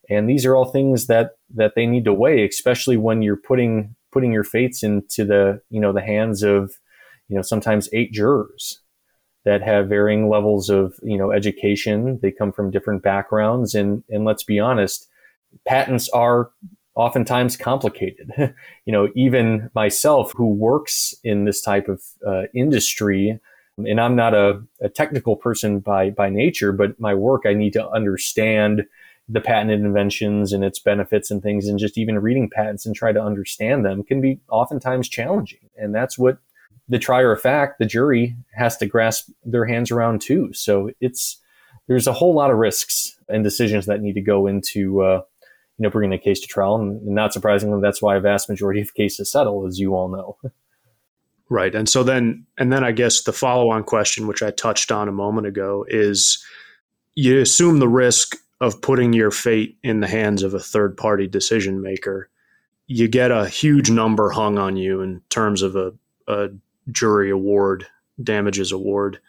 And 0.09 0.29
these 0.29 0.45
are 0.45 0.55
all 0.55 0.71
things 0.71 1.07
that, 1.07 1.31
that 1.55 1.73
they 1.75 1.85
need 1.85 2.05
to 2.05 2.13
weigh, 2.13 2.45
especially 2.45 2.97
when 2.97 3.21
you're 3.21 3.35
putting, 3.37 3.95
putting 4.11 4.31
your 4.31 4.43
fates 4.43 4.83
into 4.83 5.25
the, 5.25 5.61
you 5.69 5.79
know, 5.79 5.93
the 5.93 6.01
hands 6.01 6.43
of, 6.43 6.73
you 7.27 7.35
know, 7.35 7.41
sometimes 7.41 7.89
eight 7.93 8.11
jurors 8.11 8.81
that 9.47 9.61
have 9.61 9.87
varying 9.87 10.27
levels 10.27 10.69
of 10.69 10.99
you 11.01 11.17
know 11.17 11.31
education. 11.31 12.19
They 12.21 12.31
come 12.31 12.51
from 12.51 12.69
different 12.69 13.01
backgrounds, 13.01 13.73
and 13.75 14.03
and 14.09 14.25
let's 14.25 14.43
be 14.43 14.59
honest, 14.59 15.07
patents 15.65 16.09
are 16.09 16.51
oftentimes 16.95 17.55
complicated. 17.55 18.29
you 18.85 18.91
know, 18.91 19.07
even 19.15 19.69
myself, 19.73 20.33
who 20.35 20.53
works 20.53 21.15
in 21.23 21.45
this 21.45 21.61
type 21.61 21.87
of 21.87 22.03
uh, 22.27 22.43
industry, 22.53 23.39
and 23.77 24.01
I'm 24.01 24.17
not 24.17 24.33
a, 24.33 24.61
a 24.81 24.89
technical 24.89 25.37
person 25.37 25.79
by 25.79 26.09
by 26.09 26.29
nature, 26.29 26.73
but 26.73 26.99
my 26.99 27.13
work 27.13 27.43
I 27.45 27.53
need 27.53 27.71
to 27.73 27.89
understand 27.89 28.83
the 29.29 29.41
patented 29.41 29.81
inventions 29.81 30.53
and 30.53 30.63
its 30.63 30.79
benefits 30.79 31.29
and 31.29 31.43
things, 31.43 31.67
and 31.67 31.79
just 31.79 31.97
even 31.97 32.19
reading 32.19 32.49
patents 32.49 32.85
and 32.85 32.95
try 32.95 33.11
to 33.11 33.21
understand 33.21 33.85
them 33.85 34.03
can 34.03 34.21
be 34.21 34.39
oftentimes 34.49 35.09
challenging. 35.09 35.69
And 35.75 35.93
that's 35.93 36.17
what 36.17 36.37
the 36.89 36.99
trier 36.99 37.31
of 37.31 37.41
fact, 37.41 37.79
the 37.79 37.85
jury 37.85 38.35
has 38.53 38.77
to 38.77 38.85
grasp 38.85 39.29
their 39.43 39.65
hands 39.65 39.91
around 39.91 40.21
too. 40.21 40.51
So 40.53 40.91
it's 41.01 41.41
there's 41.87 42.07
a 42.07 42.13
whole 42.13 42.33
lot 42.33 42.51
of 42.51 42.57
risks 42.57 43.17
and 43.27 43.43
decisions 43.43 43.85
that 43.85 44.01
need 44.01 44.13
to 44.13 44.21
go 44.21 44.47
into 44.47 45.01
uh, 45.01 45.21
you 45.77 45.83
know 45.83 45.89
bringing 45.89 46.17
a 46.17 46.21
case 46.21 46.39
to 46.41 46.47
trial, 46.47 46.75
and, 46.75 47.05
not 47.05 47.33
surprisingly, 47.33 47.81
that's 47.81 48.01
why 48.01 48.15
a 48.15 48.21
vast 48.21 48.49
majority 48.49 48.81
of 48.81 48.93
cases 48.93 49.31
settle, 49.31 49.65
as 49.65 49.79
you 49.79 49.95
all 49.95 50.09
know. 50.09 50.37
Right, 51.49 51.73
and 51.73 51.87
so 51.87 52.03
then 52.03 52.45
and 52.57 52.73
then 52.73 52.83
I 52.83 52.91
guess 52.91 53.21
the 53.21 53.31
follow-on 53.31 53.85
question, 53.85 54.27
which 54.27 54.43
I 54.43 54.51
touched 54.51 54.91
on 54.91 55.07
a 55.07 55.13
moment 55.13 55.47
ago, 55.47 55.85
is 55.87 56.43
you 57.15 57.39
assume 57.39 57.79
the 57.79 57.87
risk 57.87 58.35
of 58.59 58.81
putting 58.81 59.13
your 59.13 59.31
fate 59.31 59.77
in 59.83 59.99
the 59.99 60.07
hands 60.07 60.43
of 60.43 60.53
a 60.53 60.59
third-party 60.59 61.27
decision 61.27 61.81
maker. 61.81 62.29
You 62.87 63.07
get 63.07 63.31
a 63.31 63.47
huge 63.47 63.89
number 63.89 64.29
hung 64.29 64.57
on 64.57 64.77
you 64.77 65.01
in 65.01 65.21
terms 65.29 65.61
of 65.61 65.75
a, 65.75 65.93
a 66.27 66.49
jury 66.91 67.29
award, 67.29 67.85
damages 68.21 68.71
award. 68.71 69.19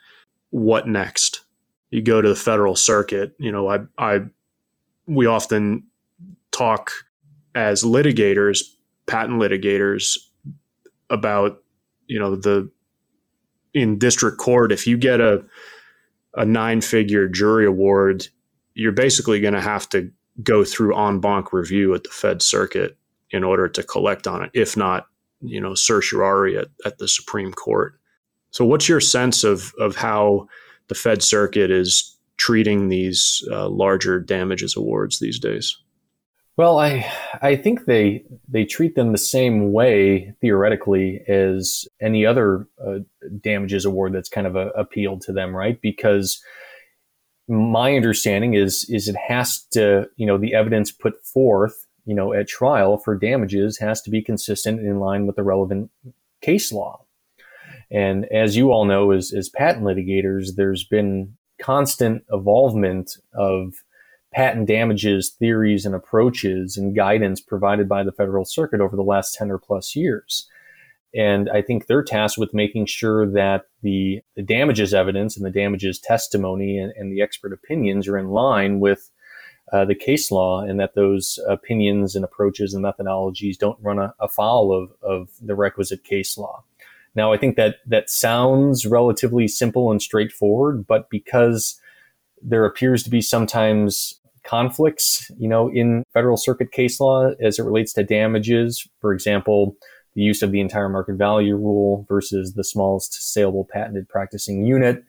What 0.50 0.88
next? 0.88 1.42
You 1.90 2.02
go 2.02 2.22
to 2.22 2.28
the 2.28 2.36
federal 2.36 2.76
circuit. 2.76 3.34
You 3.38 3.52
know, 3.52 3.68
I, 3.68 3.80
I, 3.98 4.20
we 5.06 5.26
often 5.26 5.84
talk 6.52 6.90
as 7.54 7.82
litigators, 7.82 8.62
patent 9.06 9.40
litigators, 9.40 10.18
about 11.10 11.62
you 12.06 12.18
know 12.18 12.36
the 12.36 12.70
in 13.74 13.98
district 13.98 14.38
court. 14.38 14.72
If 14.72 14.86
you 14.86 14.96
get 14.96 15.20
a 15.20 15.44
a 16.34 16.44
nine 16.44 16.80
figure 16.80 17.28
jury 17.28 17.66
award, 17.66 18.28
you're 18.78 18.92
basically 18.92 19.40
going 19.40 19.54
to 19.54 19.60
have 19.60 19.88
to 19.88 20.10
go 20.42 20.64
through 20.64 20.96
en 20.96 21.18
banc 21.18 21.52
review 21.52 21.94
at 21.94 22.04
the 22.04 22.10
Fed 22.10 22.40
Circuit 22.40 22.96
in 23.32 23.42
order 23.42 23.68
to 23.68 23.82
collect 23.82 24.26
on 24.28 24.44
it. 24.44 24.50
If 24.54 24.76
not, 24.76 25.08
you 25.40 25.60
know 25.60 25.74
certiorari 25.74 26.56
at, 26.56 26.68
at 26.84 26.98
the 26.98 27.08
Supreme 27.08 27.52
Court. 27.52 27.98
So, 28.50 28.64
what's 28.64 28.88
your 28.88 29.00
sense 29.00 29.44
of 29.44 29.74
of 29.78 29.96
how 29.96 30.46
the 30.86 30.94
Fed 30.94 31.22
Circuit 31.22 31.70
is 31.70 32.16
treating 32.36 32.88
these 32.88 33.42
uh, 33.50 33.68
larger 33.68 34.20
damages 34.20 34.76
awards 34.76 35.18
these 35.18 35.38
days? 35.38 35.76
Well, 36.56 36.78
I 36.78 37.10
I 37.42 37.56
think 37.56 37.86
they 37.86 38.24
they 38.48 38.64
treat 38.64 38.94
them 38.94 39.12
the 39.12 39.18
same 39.18 39.72
way 39.72 40.34
theoretically 40.40 41.20
as 41.28 41.86
any 42.00 42.24
other 42.24 42.66
uh, 42.84 43.00
damages 43.40 43.84
award 43.84 44.12
that's 44.12 44.28
kind 44.28 44.46
of 44.46 44.54
a, 44.56 44.68
appealed 44.70 45.22
to 45.22 45.32
them, 45.32 45.54
right? 45.54 45.80
Because 45.80 46.40
my 47.48 47.96
understanding 47.96 48.54
is 48.54 48.84
is 48.88 49.08
it 49.08 49.16
has 49.16 49.62
to 49.70 50.08
you 50.16 50.26
know 50.26 50.38
the 50.38 50.54
evidence 50.54 50.90
put 50.90 51.24
forth 51.24 51.86
you 52.08 52.14
know, 52.14 52.32
at 52.32 52.48
trial 52.48 52.96
for 52.96 53.14
damages 53.14 53.76
has 53.78 54.00
to 54.00 54.10
be 54.10 54.22
consistent 54.22 54.80
in 54.80 54.98
line 54.98 55.26
with 55.26 55.36
the 55.36 55.42
relevant 55.42 55.90
case 56.40 56.72
law. 56.72 57.04
And 57.90 58.24
as 58.32 58.56
you 58.56 58.72
all 58.72 58.86
know, 58.86 59.10
as, 59.10 59.30
as 59.34 59.50
patent 59.50 59.84
litigators, 59.84 60.54
there's 60.56 60.84
been 60.84 61.36
constant 61.60 62.24
evolvement 62.32 63.18
of 63.34 63.84
patent 64.32 64.66
damages 64.66 65.28
theories 65.28 65.84
and 65.84 65.94
approaches 65.94 66.78
and 66.78 66.96
guidance 66.96 67.42
provided 67.42 67.90
by 67.90 68.02
the 68.02 68.12
Federal 68.12 68.46
Circuit 68.46 68.80
over 68.80 68.96
the 68.96 69.02
last 69.02 69.34
10 69.34 69.50
or 69.50 69.58
plus 69.58 69.94
years. 69.94 70.48
And 71.14 71.48
I 71.50 71.62
think 71.62 71.86
they're 71.86 72.02
tasked 72.02 72.38
with 72.38 72.52
making 72.52 72.86
sure 72.86 73.30
that 73.32 73.64
the, 73.82 74.20
the 74.36 74.42
damages 74.42 74.92
evidence 74.92 75.36
and 75.36 75.46
the 75.46 75.50
damages 75.50 75.98
testimony 75.98 76.78
and, 76.78 76.92
and 76.96 77.10
the 77.10 77.22
expert 77.22 77.52
opinions 77.52 78.06
are 78.06 78.18
in 78.18 78.28
line 78.28 78.78
with 78.78 79.10
uh, 79.72 79.84
the 79.84 79.94
case 79.94 80.30
law 80.30 80.62
and 80.62 80.78
that 80.80 80.94
those 80.94 81.38
opinions 81.48 82.14
and 82.14 82.24
approaches 82.24 82.74
and 82.74 82.84
methodologies 82.84 83.58
don't 83.58 83.78
run 83.82 84.10
afoul 84.20 84.72
of, 84.72 84.90
of 85.02 85.28
the 85.40 85.54
requisite 85.54 86.04
case 86.04 86.36
law. 86.36 86.62
Now, 87.14 87.32
I 87.32 87.38
think 87.38 87.56
that 87.56 87.76
that 87.86 88.10
sounds 88.10 88.86
relatively 88.86 89.48
simple 89.48 89.90
and 89.90 90.00
straightforward, 90.00 90.86
but 90.86 91.10
because 91.10 91.80
there 92.40 92.64
appears 92.64 93.02
to 93.02 93.10
be 93.10 93.20
sometimes 93.20 94.14
conflicts, 94.44 95.30
you 95.36 95.48
know, 95.48 95.68
in 95.68 96.04
federal 96.14 96.36
circuit 96.36 96.72
case 96.72 97.00
law 97.00 97.30
as 97.40 97.58
it 97.58 97.64
relates 97.64 97.92
to 97.94 98.04
damages, 98.04 98.88
for 99.00 99.12
example, 99.12 99.76
the 100.18 100.24
use 100.24 100.42
of 100.42 100.50
the 100.50 100.60
entire 100.60 100.88
market 100.88 101.14
value 101.14 101.54
rule 101.54 102.04
versus 102.08 102.54
the 102.54 102.64
smallest 102.64 103.32
saleable 103.32 103.64
patented 103.64 104.08
practicing 104.08 104.66
unit 104.66 105.04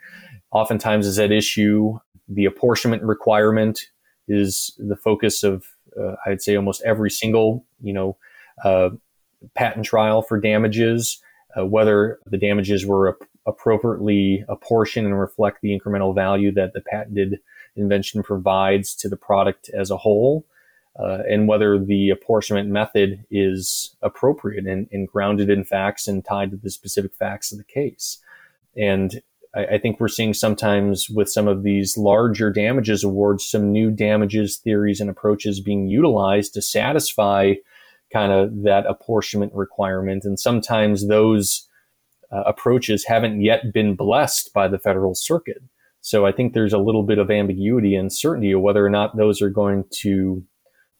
oftentimes 0.51 1.08
is 1.08 1.18
at 1.18 1.32
issue. 1.32 1.98
The 2.28 2.46
apportionment 2.46 3.01
requirement 3.01 3.88
is 4.28 4.72
the 4.78 4.96
focus 4.96 5.42
of 5.42 5.66
uh, 6.00 6.13
I'd 6.28 6.44
say 6.44 6.56
almost 6.56 6.84
every 6.84 7.10
single 7.10 7.66
you 7.82 7.92
know 7.92 8.18
uh, 8.63 8.92
patent 9.56 9.84
trial 9.84 10.22
for 10.22 10.39
damages, 10.39 11.20
uh, 11.58 11.66
whether 11.66 12.20
the 12.28 12.38
damages 12.38 12.86
were 12.86 13.10
ap- 13.10 13.28
appropriately 13.48 14.46
apportioned 14.48 15.08
and 15.08 15.20
reflect 15.20 15.62
the 15.63 15.75
incremental 15.75 16.13
value 16.13 16.51
that 16.51 16.74
the 16.74 16.82
patented 16.82 17.39
invention 17.75 18.22
provides 18.22 18.94
to 18.98 19.10
the 19.10 19.18
product 19.18 19.70
as 19.70 19.89
a 19.89 19.98
whole. 19.98 20.46
Uh, 20.98 21.19
and 21.29 21.48
whether 21.48 21.77
the 21.77 22.10
apportionment 22.10 22.69
method 22.69 23.25
is 23.29 23.96
appropriate 24.01 24.65
and, 24.65 24.88
and, 24.91 25.08
grounded 25.08 25.50
in 25.50 25.63
facts 25.63 26.08
and 26.08 26.25
tied 26.25 26.51
to 26.51 26.58
the 26.58 26.69
specific 26.69 27.13
facts 27.15 27.51
of 27.51 27.58
the 27.58 27.63
case. 27.63 28.17
And 28.75 29.22
I, 29.55 29.65
I, 29.65 29.77
think 29.77 30.00
we're 30.00 30.08
seeing 30.08 30.34
sometimes 30.34 31.10
with 31.10 31.29
some 31.29 31.48
of 31.48 31.63
these 31.63 31.98
larger 31.98 32.51
damages 32.51 33.03
awards, 33.03 33.46
some 33.46 33.72
new 33.72 33.91
damages 33.91 34.58
theories 34.58 35.00
and 35.00 35.10
approaches 35.10 35.60
being 35.60 35.88
utilized 35.88 36.53
to 36.55 36.62
satisfy 36.62 37.55
kind 38.12 38.31
of 38.31 38.63
that 38.63 38.86
apportionment 38.88 39.53
requirement. 39.53 40.25
And 40.25 40.39
sometimes 40.39 41.08
those 41.08 41.67
uh, 42.31 42.43
approaches 42.46 43.05
haven't 43.05 43.41
yet 43.41 43.74
been 43.74 43.96
blessed 43.96 44.53
by 44.53 44.67
the 44.67 44.79
federal 44.79 45.15
circuit. 45.15 45.62
So 46.01 46.25
I 46.25 46.31
think 46.31 46.53
there's 46.53 46.74
a 46.74 46.79
little 46.79 47.03
bit 47.03 47.17
of 47.17 47.29
ambiguity 47.29 47.96
and 47.96 48.12
certainty 48.12 48.51
of 48.51 48.62
whether 48.62 48.86
or 48.86 48.89
not 48.89 49.17
those 49.17 49.41
are 49.41 49.50
going 49.50 49.84
to 50.01 50.43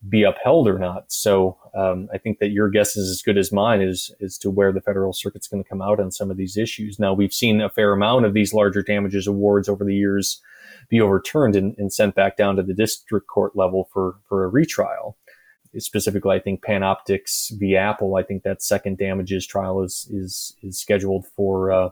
be 0.08 0.24
upheld 0.24 0.68
or 0.68 0.80
not. 0.80 1.12
So 1.12 1.58
um, 1.76 2.08
I 2.14 2.18
think 2.18 2.40
that 2.40 2.52
your 2.52 2.70
guess 2.70 2.96
is 2.96 3.10
as 3.10 3.22
good 3.22 3.38
as 3.38 3.52
mine 3.52 3.82
as 3.82 4.12
as 4.22 4.38
to 4.40 4.50
where 4.50 4.72
the 4.72 4.82
federal 4.82 5.12
circuit's 5.12 5.48
going 5.48 5.62
to 5.62 5.70
come 5.70 5.82
out 5.82 6.00
on 6.00 6.12
some 6.12 6.32
of 6.32 6.38
these 6.38 6.56
issues. 6.56 7.00
Now 7.00 7.14
we've 7.14 7.34
seen 7.34 7.60
a 7.60 7.70
fair 7.70 7.92
amount 7.92 8.26
of 8.26 8.34
these 8.34 8.54
larger 8.54 8.82
damages 8.82 9.28
awards 9.28 9.68
over 9.68 9.84
the 9.84 9.96
years 9.96 10.42
be 10.90 11.02
overturned 11.02 11.56
and, 11.56 11.76
and 11.78 11.92
sent 11.92 12.16
back 12.16 12.38
down 12.38 12.56
to 12.56 12.64
the 12.64 12.74
district 12.74 13.28
court 13.28 13.56
level 13.56 13.90
for 13.92 14.16
for 14.28 14.46
a 14.46 14.48
retrial. 14.48 15.18
Specifically, 15.78 16.36
I 16.36 16.40
think 16.40 16.64
PanOptis 16.64 17.52
v. 17.60 17.76
Apple. 17.76 18.16
I 18.16 18.24
think 18.24 18.44
that 18.44 18.64
second 18.64 18.98
damages 18.98 19.46
trial 19.46 19.84
is 19.84 20.08
is 20.12 20.56
is 20.64 20.80
scheduled 20.80 21.28
for. 21.36 21.72
Uh, 21.72 21.90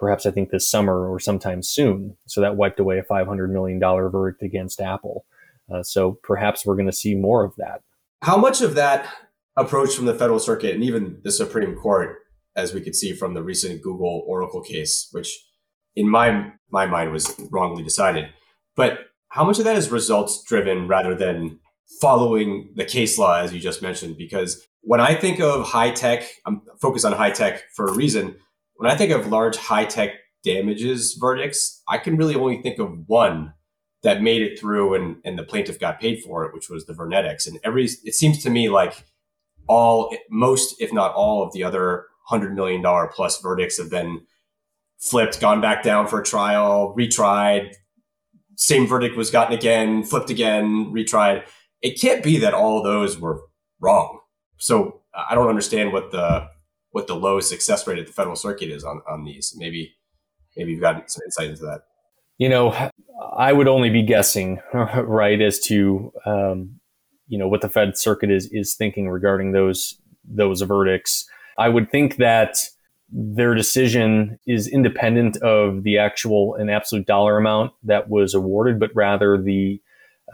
perhaps 0.00 0.24
I 0.24 0.30
think 0.30 0.48
this 0.48 0.68
summer 0.68 1.06
or 1.06 1.20
sometime 1.20 1.62
soon. 1.62 2.16
So 2.24 2.40
that 2.40 2.56
wiped 2.56 2.80
away 2.80 2.98
a 2.98 3.02
$500 3.02 3.50
million 3.50 3.78
verdict 3.78 4.42
against 4.42 4.80
Apple. 4.80 5.26
Uh, 5.72 5.82
so 5.82 6.18
perhaps 6.22 6.66
we're 6.66 6.76
going 6.76 6.86
to 6.86 6.92
see 6.92 7.14
more 7.14 7.44
of 7.44 7.54
that. 7.56 7.82
How 8.22 8.36
much 8.36 8.60
of 8.60 8.74
that 8.74 9.06
approach 9.56 9.94
from 9.94 10.06
the 10.06 10.14
Federal 10.14 10.38
Circuit 10.38 10.74
and 10.74 10.84
even 10.84 11.20
the 11.22 11.32
Supreme 11.32 11.74
Court, 11.74 12.16
as 12.56 12.74
we 12.74 12.80
could 12.80 12.94
see 12.94 13.12
from 13.12 13.34
the 13.34 13.42
recent 13.42 13.82
Google 13.82 14.24
Oracle 14.26 14.62
case, 14.62 15.08
which 15.12 15.38
in 15.96 16.08
my 16.08 16.52
my 16.70 16.86
mind 16.86 17.12
was 17.12 17.34
wrongly 17.50 17.82
decided, 17.82 18.26
but 18.76 18.98
how 19.28 19.44
much 19.44 19.58
of 19.58 19.64
that 19.64 19.76
is 19.76 19.90
results 19.90 20.42
driven 20.44 20.88
rather 20.88 21.14
than 21.14 21.58
following 22.00 22.72
the 22.76 22.84
case 22.84 23.18
law, 23.18 23.38
as 23.38 23.52
you 23.52 23.60
just 23.60 23.82
mentioned? 23.82 24.16
Because 24.16 24.66
when 24.82 25.00
I 25.00 25.14
think 25.14 25.40
of 25.40 25.66
high 25.66 25.90
tech, 25.90 26.28
I'm 26.46 26.62
focused 26.80 27.04
on 27.04 27.12
high 27.12 27.30
tech 27.30 27.62
for 27.74 27.86
a 27.86 27.94
reason. 27.94 28.36
When 28.74 28.90
I 28.90 28.96
think 28.96 29.12
of 29.12 29.28
large 29.28 29.56
high 29.56 29.84
tech 29.84 30.10
damages 30.42 31.16
verdicts, 31.20 31.82
I 31.88 31.98
can 31.98 32.16
really 32.16 32.34
only 32.34 32.62
think 32.62 32.78
of 32.78 32.90
one 33.06 33.52
that 34.02 34.22
made 34.22 34.42
it 34.42 34.58
through 34.58 34.94
and, 34.94 35.16
and 35.24 35.38
the 35.38 35.42
plaintiff 35.42 35.78
got 35.78 36.00
paid 36.00 36.22
for 36.22 36.44
it, 36.44 36.54
which 36.54 36.70
was 36.70 36.86
the 36.86 36.94
VirnetX. 36.94 37.46
And 37.46 37.58
every, 37.64 37.84
it 37.84 38.14
seems 38.14 38.42
to 38.42 38.50
me 38.50 38.68
like 38.68 39.04
all, 39.68 40.14
most, 40.30 40.80
if 40.80 40.92
not 40.92 41.12
all 41.14 41.42
of 41.42 41.52
the 41.52 41.64
other 41.64 42.06
hundred 42.24 42.54
million 42.54 42.80
dollar 42.80 43.08
plus 43.08 43.40
verdicts 43.40 43.76
have 43.78 43.90
been 43.90 44.22
flipped, 44.98 45.40
gone 45.40 45.60
back 45.60 45.82
down 45.82 46.06
for 46.06 46.20
a 46.20 46.24
trial, 46.24 46.94
retried, 46.96 47.74
same 48.56 48.86
verdict 48.86 49.16
was 49.16 49.30
gotten 49.30 49.56
again, 49.56 50.02
flipped 50.02 50.30
again, 50.30 50.92
retried. 50.92 51.44
It 51.82 52.00
can't 52.00 52.22
be 52.22 52.38
that 52.38 52.54
all 52.54 52.82
those 52.82 53.18
were 53.18 53.40
wrong. 53.80 54.20
So 54.58 55.00
I 55.14 55.34
don't 55.34 55.48
understand 55.48 55.92
what 55.92 56.10
the, 56.10 56.48
what 56.90 57.06
the 57.06 57.16
low 57.16 57.40
success 57.40 57.86
rate 57.86 57.98
at 57.98 58.06
the 58.06 58.12
federal 58.12 58.36
circuit 58.36 58.68
is 58.70 58.84
on, 58.84 59.00
on 59.08 59.24
these. 59.24 59.54
Maybe, 59.56 59.94
maybe 60.56 60.72
you've 60.72 60.80
got 60.80 61.10
some 61.10 61.22
insight 61.24 61.50
into 61.50 61.62
that 61.62 61.82
you 62.40 62.48
know, 62.48 62.90
I 63.36 63.52
would 63.52 63.68
only 63.68 63.90
be 63.90 64.02
guessing, 64.02 64.60
right, 64.72 65.40
as 65.40 65.60
to 65.60 66.10
um, 66.24 66.80
you 67.28 67.38
know 67.38 67.46
what 67.46 67.60
the 67.60 67.68
Fed 67.68 67.96
Circuit 67.96 68.30
is 68.30 68.48
is 68.50 68.74
thinking 68.74 69.08
regarding 69.08 69.52
those 69.52 70.00
those 70.24 70.62
verdicts. 70.62 71.28
I 71.58 71.68
would 71.68 71.90
think 71.90 72.16
that 72.16 72.56
their 73.12 73.54
decision 73.54 74.38
is 74.46 74.66
independent 74.66 75.36
of 75.38 75.82
the 75.82 75.98
actual 75.98 76.54
and 76.54 76.70
absolute 76.70 77.06
dollar 77.06 77.36
amount 77.36 77.72
that 77.84 78.08
was 78.08 78.32
awarded, 78.32 78.80
but 78.80 78.90
rather 78.94 79.36
the 79.36 79.80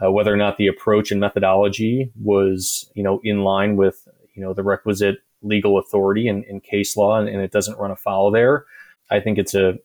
uh, 0.01 0.09
whether 0.09 0.33
or 0.33 0.37
not 0.37 0.55
the 0.55 0.67
approach 0.67 1.11
and 1.11 1.19
methodology 1.19 2.09
was 2.23 2.89
you 2.95 3.03
know 3.03 3.19
in 3.25 3.43
line 3.43 3.75
with 3.75 4.07
you 4.33 4.41
know 4.41 4.53
the 4.53 4.63
requisite 4.63 5.17
legal 5.41 5.77
authority 5.77 6.29
and, 6.29 6.45
and 6.45 6.63
case 6.63 6.95
law, 6.95 7.19
and, 7.19 7.27
and 7.27 7.41
it 7.41 7.51
doesn't 7.51 7.77
run 7.77 7.91
afoul 7.91 8.31
there. 8.31 8.63
I 9.11 9.19
think 9.19 9.37
it's 9.37 9.53
a 9.53 9.77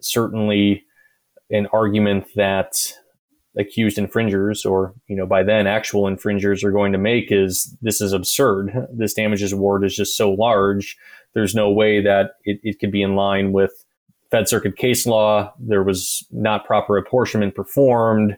certainly 0.00 0.84
an 1.50 1.66
argument 1.72 2.26
that 2.36 2.92
accused 3.58 3.98
infringers 3.98 4.64
or 4.64 4.94
you 5.08 5.16
know 5.16 5.26
by 5.26 5.42
then 5.42 5.66
actual 5.66 6.06
infringers 6.06 6.62
are 6.62 6.70
going 6.70 6.92
to 6.92 6.98
make 6.98 7.30
is 7.30 7.76
this 7.82 8.00
is 8.00 8.12
absurd. 8.12 8.86
This 8.92 9.14
damages 9.14 9.52
award 9.52 9.84
is 9.84 9.94
just 9.94 10.16
so 10.16 10.32
large. 10.32 10.96
There's 11.34 11.54
no 11.54 11.70
way 11.70 12.00
that 12.00 12.32
it, 12.44 12.60
it 12.62 12.78
could 12.78 12.92
be 12.92 13.02
in 13.02 13.16
line 13.16 13.52
with 13.52 13.72
fed 14.30 14.48
circuit 14.48 14.76
case 14.76 15.06
law. 15.06 15.52
There 15.58 15.82
was 15.82 16.26
not 16.30 16.64
proper 16.64 16.96
apportionment 16.96 17.54
performed. 17.54 18.36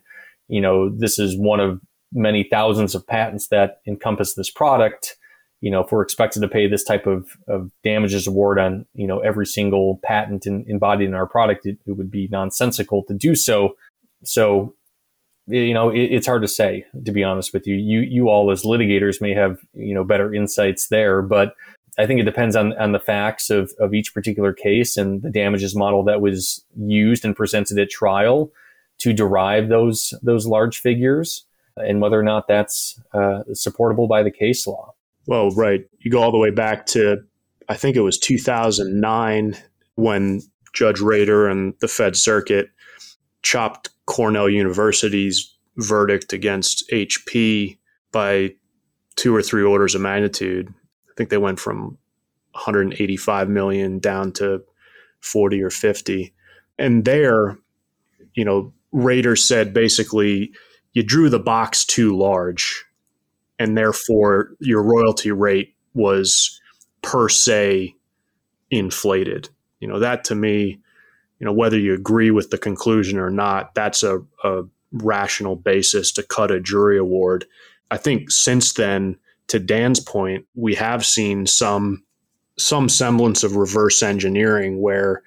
You 0.49 0.61
know 0.61 0.89
this 0.89 1.19
is 1.19 1.37
one 1.37 1.61
of 1.61 1.81
many 2.13 2.47
thousands 2.51 2.95
of 2.95 3.07
patents 3.07 3.49
that 3.49 3.81
encompass 3.87 4.35
this 4.35 4.51
product 4.51 5.17
you 5.63 5.71
know, 5.71 5.81
if 5.81 5.93
we're 5.93 6.03
expected 6.03 6.41
to 6.41 6.49
pay 6.49 6.67
this 6.67 6.83
type 6.83 7.07
of, 7.07 7.39
of 7.47 7.71
damages 7.85 8.27
award 8.27 8.59
on, 8.59 8.85
you 8.95 9.07
know, 9.07 9.21
every 9.21 9.47
single 9.47 10.01
patent 10.03 10.45
in, 10.45 10.65
embodied 10.67 11.09
in 11.09 11.15
our 11.15 11.27
product, 11.27 11.65
it, 11.65 11.79
it, 11.87 11.93
would 11.93 12.11
be 12.11 12.29
nonsensical 12.33 13.05
to 13.05 13.15
do 13.15 13.37
so. 13.37 13.77
So, 14.25 14.75
you 15.47 15.73
know, 15.73 15.89
it, 15.89 16.01
it's 16.01 16.27
hard 16.27 16.43
to 16.43 16.49
say, 16.49 16.85
to 17.05 17.13
be 17.13 17.23
honest 17.23 17.55
with 17.55 17.65
you. 17.69 17.77
You, 17.77 18.01
you 18.01 18.29
all 18.29 18.51
as 18.51 18.65
litigators 18.65 19.21
may 19.21 19.35
have, 19.35 19.59
you 19.73 19.95
know, 19.95 20.03
better 20.03 20.35
insights 20.35 20.89
there, 20.89 21.23
but 21.23 21.55
I 21.97 22.07
think 22.07 22.19
it 22.19 22.25
depends 22.25 22.57
on, 22.57 22.77
on 22.77 22.91
the 22.91 22.99
facts 22.99 23.49
of, 23.49 23.73
of 23.79 23.95
each 23.95 24.13
particular 24.13 24.53
case 24.53 24.97
and 24.97 25.23
the 25.23 25.31
damages 25.31 25.77
model 25.77 26.03
that 26.05 26.21
was 26.21 26.65
used 26.77 27.25
and 27.25 27.37
presented 27.37 27.79
at 27.79 27.89
trial 27.89 28.51
to 28.99 29.13
derive 29.13 29.69
those, 29.69 30.13
those 30.23 30.45
large 30.45 30.81
figures 30.81 31.45
and 31.77 32.01
whether 32.01 32.19
or 32.19 32.25
not 32.25 32.49
that's 32.49 33.01
uh, 33.15 33.45
supportable 33.53 34.09
by 34.09 34.25
the 34.25 34.31
case 34.31 34.67
law. 34.67 34.95
Well, 35.27 35.51
right. 35.51 35.85
You 36.01 36.11
go 36.11 36.23
all 36.23 36.33
the 36.33 36.39
way 36.39 36.51
back 36.51 36.87
to, 36.87 37.19
I 37.69 37.75
think 37.75 37.97
it 37.97 38.01
was 38.01 38.19
2009 38.19 39.57
when 39.95 40.41
Judge 40.73 41.01
Rader 41.01 41.49
and 41.49 41.75
the 41.81 41.89
Fed 41.89 42.17
Circuit 42.17 42.71
chopped 43.43 43.91
Cornell 44.07 44.49
University's 44.49 45.57
verdict 45.77 46.33
against 46.33 46.89
HP 46.91 47.79
by 48.11 48.55
two 49.17 49.35
or 49.35 49.43
three 49.43 49.63
orders 49.63 49.95
of 49.95 50.01
magnitude. 50.01 50.73
I 51.09 51.13
think 51.17 51.31
they 51.31 51.39
went 51.39 51.61
from 51.61 51.99
185 52.53 53.49
million 53.49 53.99
down 53.99 54.33
to 54.33 54.63
40 55.21 55.63
or 55.63 55.71
50. 55.71 56.35
And 56.79 57.05
there, 57.05 57.59
you 58.35 58.45
know, 58.45 58.73
Rader 58.93 59.37
said 59.37 59.73
basically 59.73 60.53
you 60.93 61.03
drew 61.03 61.31
the 61.31 61.39
box 61.39 61.85
too 61.85 62.17
large 62.17 62.85
and 63.63 63.79
therefore 63.79 64.51
your 64.59 64.83
royalty 64.83 65.31
rate 65.31 65.77
was 65.95 66.61
per 67.01 67.29
se 67.29 67.95
inflated. 68.73 69.49
You 69.79 69.87
know, 69.87 70.01
that 70.01 70.25
to 70.25 70.35
me, 70.35 70.81
you 71.39 71.45
know, 71.45 71.53
whether 71.53 71.79
you 71.79 71.95
agree 71.95 72.33
with 72.33 72.51
the 72.51 72.59
conclusion 72.59 73.19
or 73.19 73.31
not, 73.31 73.75
that's 73.75 74.03
a, 74.03 74.21
a 74.43 74.63
rational 74.91 75.55
basis 75.55 76.11
to 76.13 76.25
cut 76.25 76.51
a 76.51 76.61
jury 76.61 76.99
award. 76.99 77.45
I 77.91 77.99
think 77.99 78.33
since 78.33 78.73
then, 78.73 79.17
to 79.47 79.61
Dan's 79.61 80.01
point, 80.01 80.45
we 80.55 80.75
have 80.75 81.07
seen 81.07 81.47
some 81.47 82.03
some 82.59 82.89
semblance 82.89 83.45
of 83.45 83.57
reverse 83.57 84.03
engineering 84.03 84.81
where, 84.81 85.23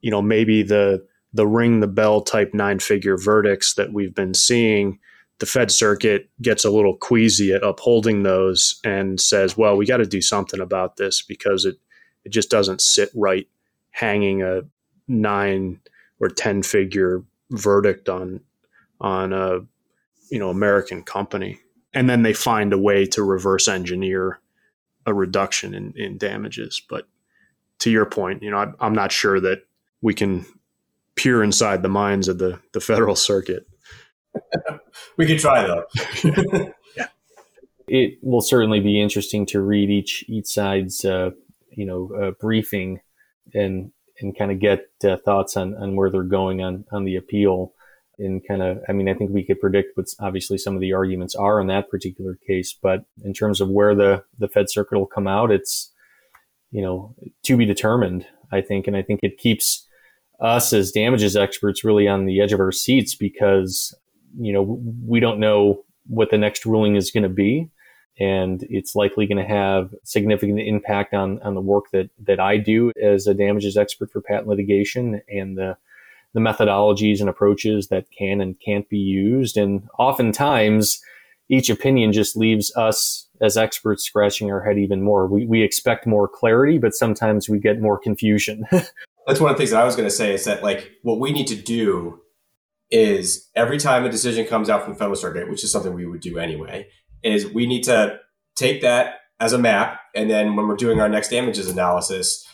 you 0.00 0.10
know, 0.10 0.22
maybe 0.22 0.62
the 0.62 1.04
the 1.32 1.46
ring 1.46 1.80
the 1.80 1.88
bell 1.88 2.20
type 2.20 2.54
nine 2.54 2.78
figure 2.78 3.16
verdicts 3.16 3.74
that 3.74 3.92
we've 3.92 4.14
been 4.14 4.34
seeing 4.34 4.98
the 5.40 5.46
Fed 5.46 5.70
Circuit 5.70 6.28
gets 6.40 6.64
a 6.64 6.70
little 6.70 6.96
queasy 6.96 7.52
at 7.52 7.64
upholding 7.64 8.22
those 8.22 8.78
and 8.84 9.18
says, 9.18 9.56
"Well, 9.56 9.76
we 9.76 9.86
got 9.86 9.96
to 9.96 10.06
do 10.06 10.20
something 10.20 10.60
about 10.60 10.96
this 10.96 11.22
because 11.22 11.64
it 11.64 11.76
it 12.24 12.28
just 12.28 12.50
doesn't 12.50 12.82
sit 12.82 13.10
right 13.14 13.48
hanging 13.90 14.42
a 14.42 14.62
nine 15.08 15.80
or 16.20 16.28
ten 16.28 16.62
figure 16.62 17.24
verdict 17.50 18.08
on 18.08 18.40
on 19.00 19.32
a 19.32 19.60
you 20.30 20.38
know 20.38 20.50
American 20.50 21.02
company." 21.02 21.58
And 21.92 22.08
then 22.08 22.22
they 22.22 22.34
find 22.34 22.72
a 22.72 22.78
way 22.78 23.04
to 23.06 23.22
reverse 23.22 23.66
engineer 23.66 24.40
a 25.06 25.14
reduction 25.14 25.74
in, 25.74 25.94
in 25.96 26.18
damages. 26.18 26.80
But 26.88 27.08
to 27.80 27.90
your 27.90 28.04
point, 28.04 28.42
you 28.42 28.50
know, 28.50 28.58
I, 28.58 28.72
I'm 28.78 28.92
not 28.92 29.10
sure 29.10 29.40
that 29.40 29.62
we 30.02 30.12
can 30.12 30.44
peer 31.16 31.42
inside 31.42 31.82
the 31.82 31.88
minds 31.88 32.28
of 32.28 32.36
the 32.36 32.60
the 32.74 32.80
Federal 32.80 33.16
Circuit 33.16 33.66
we 35.16 35.26
could 35.26 35.38
try 35.38 35.66
though. 35.66 35.84
yeah. 36.96 37.06
It 37.92 38.18
will 38.22 38.40
certainly 38.40 38.78
be 38.78 39.00
interesting 39.00 39.46
to 39.46 39.60
read 39.60 39.90
each 39.90 40.24
each 40.28 40.46
side's 40.46 41.04
uh, 41.04 41.30
you 41.70 41.84
know 41.84 42.10
uh, 42.14 42.30
briefing 42.40 43.00
and 43.52 43.90
and 44.20 44.38
kind 44.38 44.52
of 44.52 44.60
get 44.60 44.86
uh, 45.02 45.16
thoughts 45.16 45.56
on 45.56 45.74
on 45.74 45.96
where 45.96 46.08
they're 46.08 46.22
going 46.22 46.62
on 46.62 46.84
on 46.92 47.04
the 47.04 47.16
appeal. 47.16 47.72
in 48.20 48.40
kind 48.46 48.62
of, 48.62 48.78
I 48.88 48.92
mean, 48.92 49.08
I 49.08 49.14
think 49.14 49.30
we 49.30 49.42
could 49.42 49.60
predict 49.60 49.96
what 49.96 50.06
obviously 50.20 50.58
some 50.58 50.74
of 50.74 50.80
the 50.80 50.92
arguments 50.92 51.34
are 51.34 51.58
in 51.60 51.66
that 51.68 51.88
particular 51.88 52.36
case, 52.46 52.76
but 52.80 53.06
in 53.24 53.32
terms 53.32 53.60
of 53.60 53.70
where 53.70 53.94
the, 53.94 54.22
the 54.38 54.48
Fed 54.48 54.68
Circuit 54.68 54.98
will 54.98 55.06
come 55.06 55.26
out, 55.26 55.50
it's, 55.50 55.90
you 56.70 56.82
know, 56.82 57.14
to 57.44 57.56
be 57.56 57.64
determined, 57.64 58.26
I 58.52 58.60
think. 58.60 58.86
And 58.86 58.94
I 58.94 59.02
think 59.02 59.20
it 59.22 59.38
keeps 59.38 59.86
us 60.38 60.72
as 60.74 60.92
damages 60.92 61.34
experts 61.34 61.82
really 61.82 62.06
on 62.06 62.26
the 62.26 62.40
edge 62.42 62.52
of 62.52 62.60
our 62.60 62.72
seats 62.72 63.14
because, 63.14 63.94
you 64.38 64.52
know, 64.52 64.80
we 65.06 65.20
don't 65.20 65.40
know 65.40 65.82
what 66.06 66.30
the 66.30 66.38
next 66.38 66.66
ruling 66.66 66.96
is 66.96 67.10
going 67.10 67.22
to 67.22 67.28
be. 67.28 67.70
And 68.18 68.64
it's 68.68 68.94
likely 68.94 69.26
going 69.26 69.38
to 69.38 69.48
have 69.48 69.94
significant 70.04 70.60
impact 70.60 71.14
on, 71.14 71.40
on 71.40 71.54
the 71.54 71.60
work 71.60 71.86
that, 71.92 72.10
that 72.26 72.38
I 72.38 72.58
do 72.58 72.92
as 73.02 73.26
a 73.26 73.34
damages 73.34 73.76
expert 73.76 74.12
for 74.12 74.20
patent 74.20 74.48
litigation 74.48 75.22
and 75.28 75.56
the, 75.56 75.76
the 76.34 76.40
methodologies 76.40 77.20
and 77.20 77.28
approaches 77.28 77.88
that 77.88 78.06
can 78.16 78.40
and 78.40 78.60
can't 78.60 78.88
be 78.88 78.98
used. 78.98 79.56
And 79.56 79.88
oftentimes, 79.98 81.00
each 81.48 81.70
opinion 81.70 82.12
just 82.12 82.36
leaves 82.36 82.74
us 82.76 83.26
as 83.40 83.56
experts 83.56 84.04
scratching 84.04 84.50
our 84.50 84.62
head 84.62 84.78
even 84.78 85.02
more. 85.02 85.26
We, 85.26 85.46
we 85.46 85.62
expect 85.62 86.06
more 86.06 86.28
clarity, 86.28 86.78
but 86.78 86.94
sometimes 86.94 87.48
we 87.48 87.58
get 87.58 87.80
more 87.80 87.98
confusion. 87.98 88.66
That's 89.26 89.40
one 89.40 89.50
of 89.50 89.56
the 89.56 89.58
things 89.58 89.70
that 89.70 89.80
I 89.80 89.84
was 89.84 89.96
going 89.96 90.08
to 90.08 90.14
say 90.14 90.34
is 90.34 90.44
that, 90.44 90.62
like, 90.62 90.90
what 91.02 91.18
we 91.18 91.32
need 91.32 91.46
to 91.48 91.56
do 91.56 92.20
is 92.90 93.48
every 93.54 93.78
time 93.78 94.04
a 94.04 94.10
decision 94.10 94.46
comes 94.46 94.68
out 94.68 94.82
from 94.82 94.92
the 94.92 94.98
federal 94.98 95.16
circuit, 95.16 95.48
which 95.48 95.62
is 95.62 95.70
something 95.70 95.94
we 95.94 96.06
would 96.06 96.20
do 96.20 96.38
anyway, 96.38 96.88
is 97.22 97.46
we 97.46 97.66
need 97.66 97.82
to 97.84 98.18
take 98.56 98.82
that 98.82 99.20
as 99.38 99.52
a 99.52 99.58
map. 99.58 100.00
And 100.14 100.30
then 100.30 100.56
when 100.56 100.66
we're 100.66 100.76
doing 100.76 101.00
our 101.00 101.08
next 101.08 101.28
damages 101.28 101.68
analysis, 101.70 102.46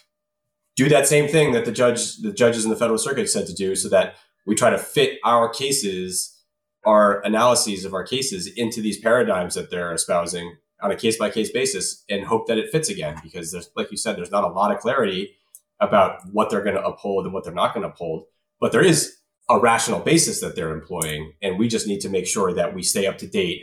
do 0.76 0.88
that 0.90 1.06
same 1.06 1.26
thing 1.26 1.52
that 1.52 1.64
the 1.64 1.72
judge, 1.72 2.18
the 2.18 2.32
judges 2.32 2.64
in 2.64 2.70
the 2.70 2.76
federal 2.76 2.98
circuit 2.98 3.30
said 3.30 3.46
to 3.46 3.54
do, 3.54 3.74
so 3.74 3.88
that 3.88 4.16
we 4.46 4.54
try 4.54 4.70
to 4.70 4.78
fit 4.78 5.18
our 5.24 5.48
cases, 5.48 6.38
our 6.84 7.20
analyses 7.22 7.84
of 7.84 7.94
our 7.94 8.04
cases 8.04 8.46
into 8.46 8.82
these 8.82 8.98
paradigms 8.98 9.54
that 9.54 9.70
they're 9.70 9.92
espousing 9.92 10.56
on 10.82 10.90
a 10.90 10.96
case 10.96 11.16
by 11.16 11.30
case 11.30 11.50
basis, 11.50 12.04
and 12.10 12.26
hope 12.26 12.46
that 12.46 12.58
it 12.58 12.70
fits 12.70 12.90
again. 12.90 13.16
Because 13.22 13.50
there's, 13.52 13.70
like 13.74 13.90
you 13.90 13.96
said, 13.96 14.16
there's 14.16 14.30
not 14.30 14.44
a 14.44 14.48
lot 14.48 14.70
of 14.70 14.78
clarity 14.78 15.34
about 15.80 16.20
what 16.32 16.50
they're 16.50 16.62
going 16.62 16.76
to 16.76 16.84
uphold 16.84 17.24
and 17.24 17.32
what 17.32 17.44
they're 17.44 17.54
not 17.54 17.72
going 17.72 17.82
to 17.82 17.88
uphold, 17.88 18.24
but 18.60 18.72
there 18.72 18.84
is 18.84 19.16
a 19.48 19.58
rational 19.58 20.00
basis 20.00 20.40
that 20.40 20.56
they're 20.56 20.72
employing, 20.72 21.32
and 21.42 21.58
we 21.58 21.68
just 21.68 21.86
need 21.86 22.00
to 22.00 22.08
make 22.08 22.26
sure 22.26 22.52
that 22.52 22.74
we 22.74 22.82
stay 22.82 23.06
up 23.06 23.18
to 23.18 23.26
date. 23.26 23.62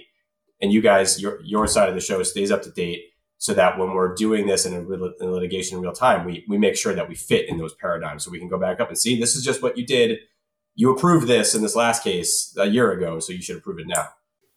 And 0.61 0.71
you 0.71 0.81
guys, 0.81 1.21
your 1.21 1.41
your 1.43 1.67
side 1.67 1.89
of 1.89 1.95
the 1.95 2.01
show 2.01 2.23
stays 2.23 2.51
up 2.51 2.61
to 2.63 2.71
date 2.71 3.01
so 3.43 3.53
that 3.53 3.77
when 3.77 3.91
we're 3.91 4.15
doing 4.15 4.47
this 4.47 4.65
in, 4.65 4.73
a, 4.73 4.79
in 4.79 5.31
litigation 5.31 5.75
in 5.75 5.83
real 5.83 5.91
time, 5.91 6.25
we, 6.25 6.45
we 6.47 6.57
make 6.57 6.77
sure 6.77 6.93
that 6.93 7.09
we 7.09 7.13
fit 7.13 7.49
in 7.49 7.57
those 7.57 7.73
paradigms. 7.73 8.23
So 8.23 8.31
we 8.31 8.39
can 8.39 8.47
go 8.47 8.57
back 8.57 8.79
up 8.79 8.87
and 8.87 8.97
see 8.97 9.19
this 9.19 9.35
is 9.35 9.43
just 9.43 9.61
what 9.61 9.77
you 9.77 9.85
did. 9.85 10.19
You 10.75 10.95
approved 10.95 11.27
this 11.27 11.53
in 11.53 11.61
this 11.61 11.75
last 11.75 12.05
case 12.05 12.55
a 12.57 12.67
year 12.67 12.93
ago, 12.93 13.19
so 13.19 13.33
you 13.33 13.41
should 13.41 13.57
approve 13.57 13.79
it 13.79 13.87
now. 13.87 14.07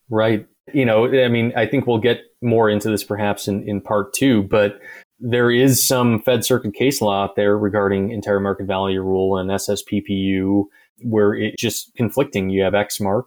Right. 0.08 0.46
You 0.72 0.84
know, 0.84 1.06
I 1.06 1.26
mean, 1.26 1.52
I 1.56 1.66
think 1.66 1.88
we'll 1.88 1.98
get 1.98 2.20
more 2.40 2.70
into 2.70 2.88
this 2.88 3.02
perhaps 3.02 3.48
in, 3.48 3.68
in 3.68 3.80
part 3.80 4.14
two, 4.14 4.44
but 4.44 4.78
there 5.18 5.50
is 5.50 5.84
some 5.84 6.22
Fed 6.22 6.44
Circuit 6.44 6.74
case 6.74 7.00
law 7.00 7.24
out 7.24 7.34
there 7.34 7.58
regarding 7.58 8.12
entire 8.12 8.38
market 8.38 8.68
value 8.68 9.00
rule 9.00 9.36
and 9.36 9.50
SSPPU 9.50 10.66
where 11.02 11.34
it's 11.34 11.60
just 11.60 11.94
conflicting. 11.94 12.50
You 12.50 12.62
have 12.62 12.72
Exmark, 12.72 13.24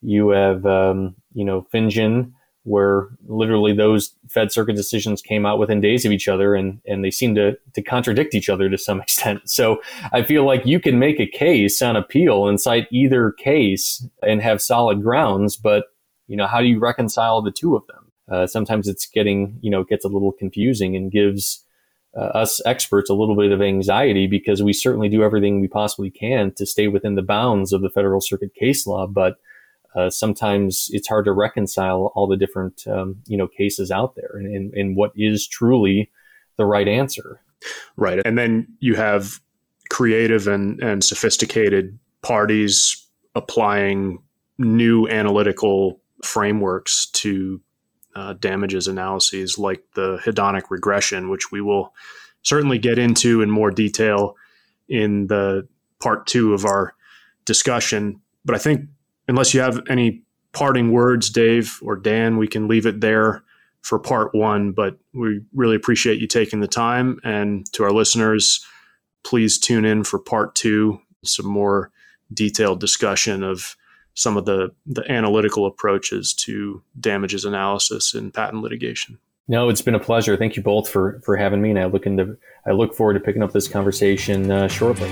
you 0.00 0.30
have, 0.30 0.64
um, 0.66 1.16
you 1.32 1.44
know, 1.44 1.66
Finjan, 1.72 2.32
where 2.64 3.08
literally 3.26 3.72
those 3.72 4.14
Fed 4.28 4.52
Circuit 4.52 4.76
decisions 4.76 5.22
came 5.22 5.46
out 5.46 5.58
within 5.58 5.80
days 5.80 6.04
of 6.04 6.12
each 6.12 6.28
other 6.28 6.54
and, 6.54 6.80
and 6.86 7.02
they 7.02 7.10
seem 7.10 7.34
to, 7.34 7.56
to 7.74 7.82
contradict 7.82 8.34
each 8.34 8.50
other 8.50 8.68
to 8.68 8.76
some 8.76 9.00
extent. 9.02 9.48
So 9.48 9.80
I 10.12 10.22
feel 10.22 10.44
like 10.44 10.66
you 10.66 10.78
can 10.78 10.98
make 10.98 11.18
a 11.18 11.26
case 11.26 11.80
on 11.80 11.96
appeal 11.96 12.46
and 12.46 12.60
cite 12.60 12.86
either 12.90 13.32
case 13.32 14.06
and 14.22 14.42
have 14.42 14.60
solid 14.60 15.02
grounds, 15.02 15.56
but 15.56 15.86
you 16.26 16.36
know, 16.36 16.46
how 16.46 16.60
do 16.60 16.66
you 16.66 16.78
reconcile 16.78 17.40
the 17.40 17.50
two 17.50 17.74
of 17.74 17.86
them? 17.86 18.12
Uh, 18.30 18.46
sometimes 18.46 18.86
it's 18.86 19.06
getting, 19.06 19.58
you 19.62 19.70
know, 19.70 19.80
it 19.80 19.88
gets 19.88 20.04
a 20.04 20.08
little 20.08 20.32
confusing 20.32 20.94
and 20.94 21.10
gives 21.10 21.64
us 22.20 22.60
experts 22.66 23.10
a 23.10 23.14
little 23.14 23.36
bit 23.36 23.52
of 23.52 23.62
anxiety 23.62 24.26
because 24.26 24.62
we 24.62 24.72
certainly 24.72 25.08
do 25.08 25.22
everything 25.22 25.60
we 25.60 25.68
possibly 25.68 26.10
can 26.10 26.52
to 26.52 26.66
stay 26.66 26.88
within 26.88 27.14
the 27.14 27.22
bounds 27.22 27.72
of 27.72 27.82
the 27.82 27.90
Federal 27.90 28.20
Circuit 28.20 28.54
case 28.54 28.86
law, 28.86 29.06
but 29.06 29.38
uh, 29.94 30.10
sometimes 30.10 30.88
it's 30.92 31.08
hard 31.08 31.24
to 31.24 31.32
reconcile 31.32 32.12
all 32.14 32.26
the 32.26 32.36
different 32.36 32.86
um, 32.86 33.16
you 33.26 33.36
know 33.36 33.48
cases 33.48 33.90
out 33.90 34.14
there 34.16 34.32
and, 34.34 34.46
and, 34.46 34.74
and 34.74 34.96
what 34.96 35.12
is 35.16 35.46
truly 35.46 36.10
the 36.56 36.66
right 36.66 36.88
answer. 36.88 37.40
Right, 37.96 38.20
and 38.24 38.38
then 38.38 38.68
you 38.80 38.94
have 38.94 39.40
creative 39.90 40.46
and 40.46 40.80
and 40.82 41.02
sophisticated 41.02 41.98
parties 42.22 43.06
applying 43.34 44.18
new 44.58 45.08
analytical 45.08 46.00
frameworks 46.22 47.06
to 47.06 47.60
uh, 48.18 48.32
damages 48.34 48.88
analyses 48.88 49.58
like 49.58 49.84
the 49.94 50.18
hedonic 50.24 50.70
regression, 50.70 51.28
which 51.28 51.52
we 51.52 51.60
will 51.60 51.94
certainly 52.42 52.78
get 52.78 52.98
into 52.98 53.40
in 53.42 53.48
more 53.48 53.70
detail 53.70 54.34
in 54.88 55.28
the 55.28 55.68
part 56.00 56.26
two 56.26 56.52
of 56.52 56.64
our 56.64 56.94
discussion. 57.44 58.20
But 58.44 58.56
I 58.56 58.58
think 58.58 58.86
unless 59.28 59.54
you 59.54 59.60
have 59.60 59.80
any 59.88 60.22
parting 60.52 60.90
words, 60.90 61.30
Dave 61.30 61.78
or 61.80 61.94
Dan, 61.94 62.38
we 62.38 62.48
can 62.48 62.66
leave 62.66 62.86
it 62.86 63.00
there 63.00 63.44
for 63.82 64.00
part 64.00 64.34
one. 64.34 64.72
But 64.72 64.98
we 65.14 65.40
really 65.54 65.76
appreciate 65.76 66.20
you 66.20 66.26
taking 66.26 66.58
the 66.58 66.66
time. 66.66 67.20
And 67.22 67.70
to 67.74 67.84
our 67.84 67.92
listeners, 67.92 68.66
please 69.22 69.58
tune 69.58 69.84
in 69.84 70.02
for 70.02 70.18
part 70.18 70.56
two, 70.56 71.00
some 71.24 71.46
more 71.46 71.92
detailed 72.34 72.80
discussion 72.80 73.44
of 73.44 73.76
some 74.18 74.36
of 74.36 74.46
the, 74.46 74.70
the 74.84 75.08
analytical 75.10 75.64
approaches 75.64 76.34
to 76.34 76.82
damages 76.98 77.44
analysis 77.44 78.14
in 78.14 78.32
patent 78.32 78.62
litigation. 78.62 79.16
No, 79.46 79.68
it's 79.68 79.80
been 79.80 79.94
a 79.94 80.00
pleasure. 80.00 80.36
Thank 80.36 80.56
you 80.56 80.62
both 80.62 80.88
for 80.88 81.20
for 81.24 81.36
having 81.36 81.62
me, 81.62 81.70
and 81.70 81.78
I 81.78 81.86
look 81.86 82.04
into 82.04 82.36
I 82.66 82.72
look 82.72 82.94
forward 82.94 83.14
to 83.14 83.20
picking 83.20 83.42
up 83.42 83.52
this 83.52 83.68
conversation 83.68 84.50
uh, 84.50 84.68
shortly. 84.68 85.10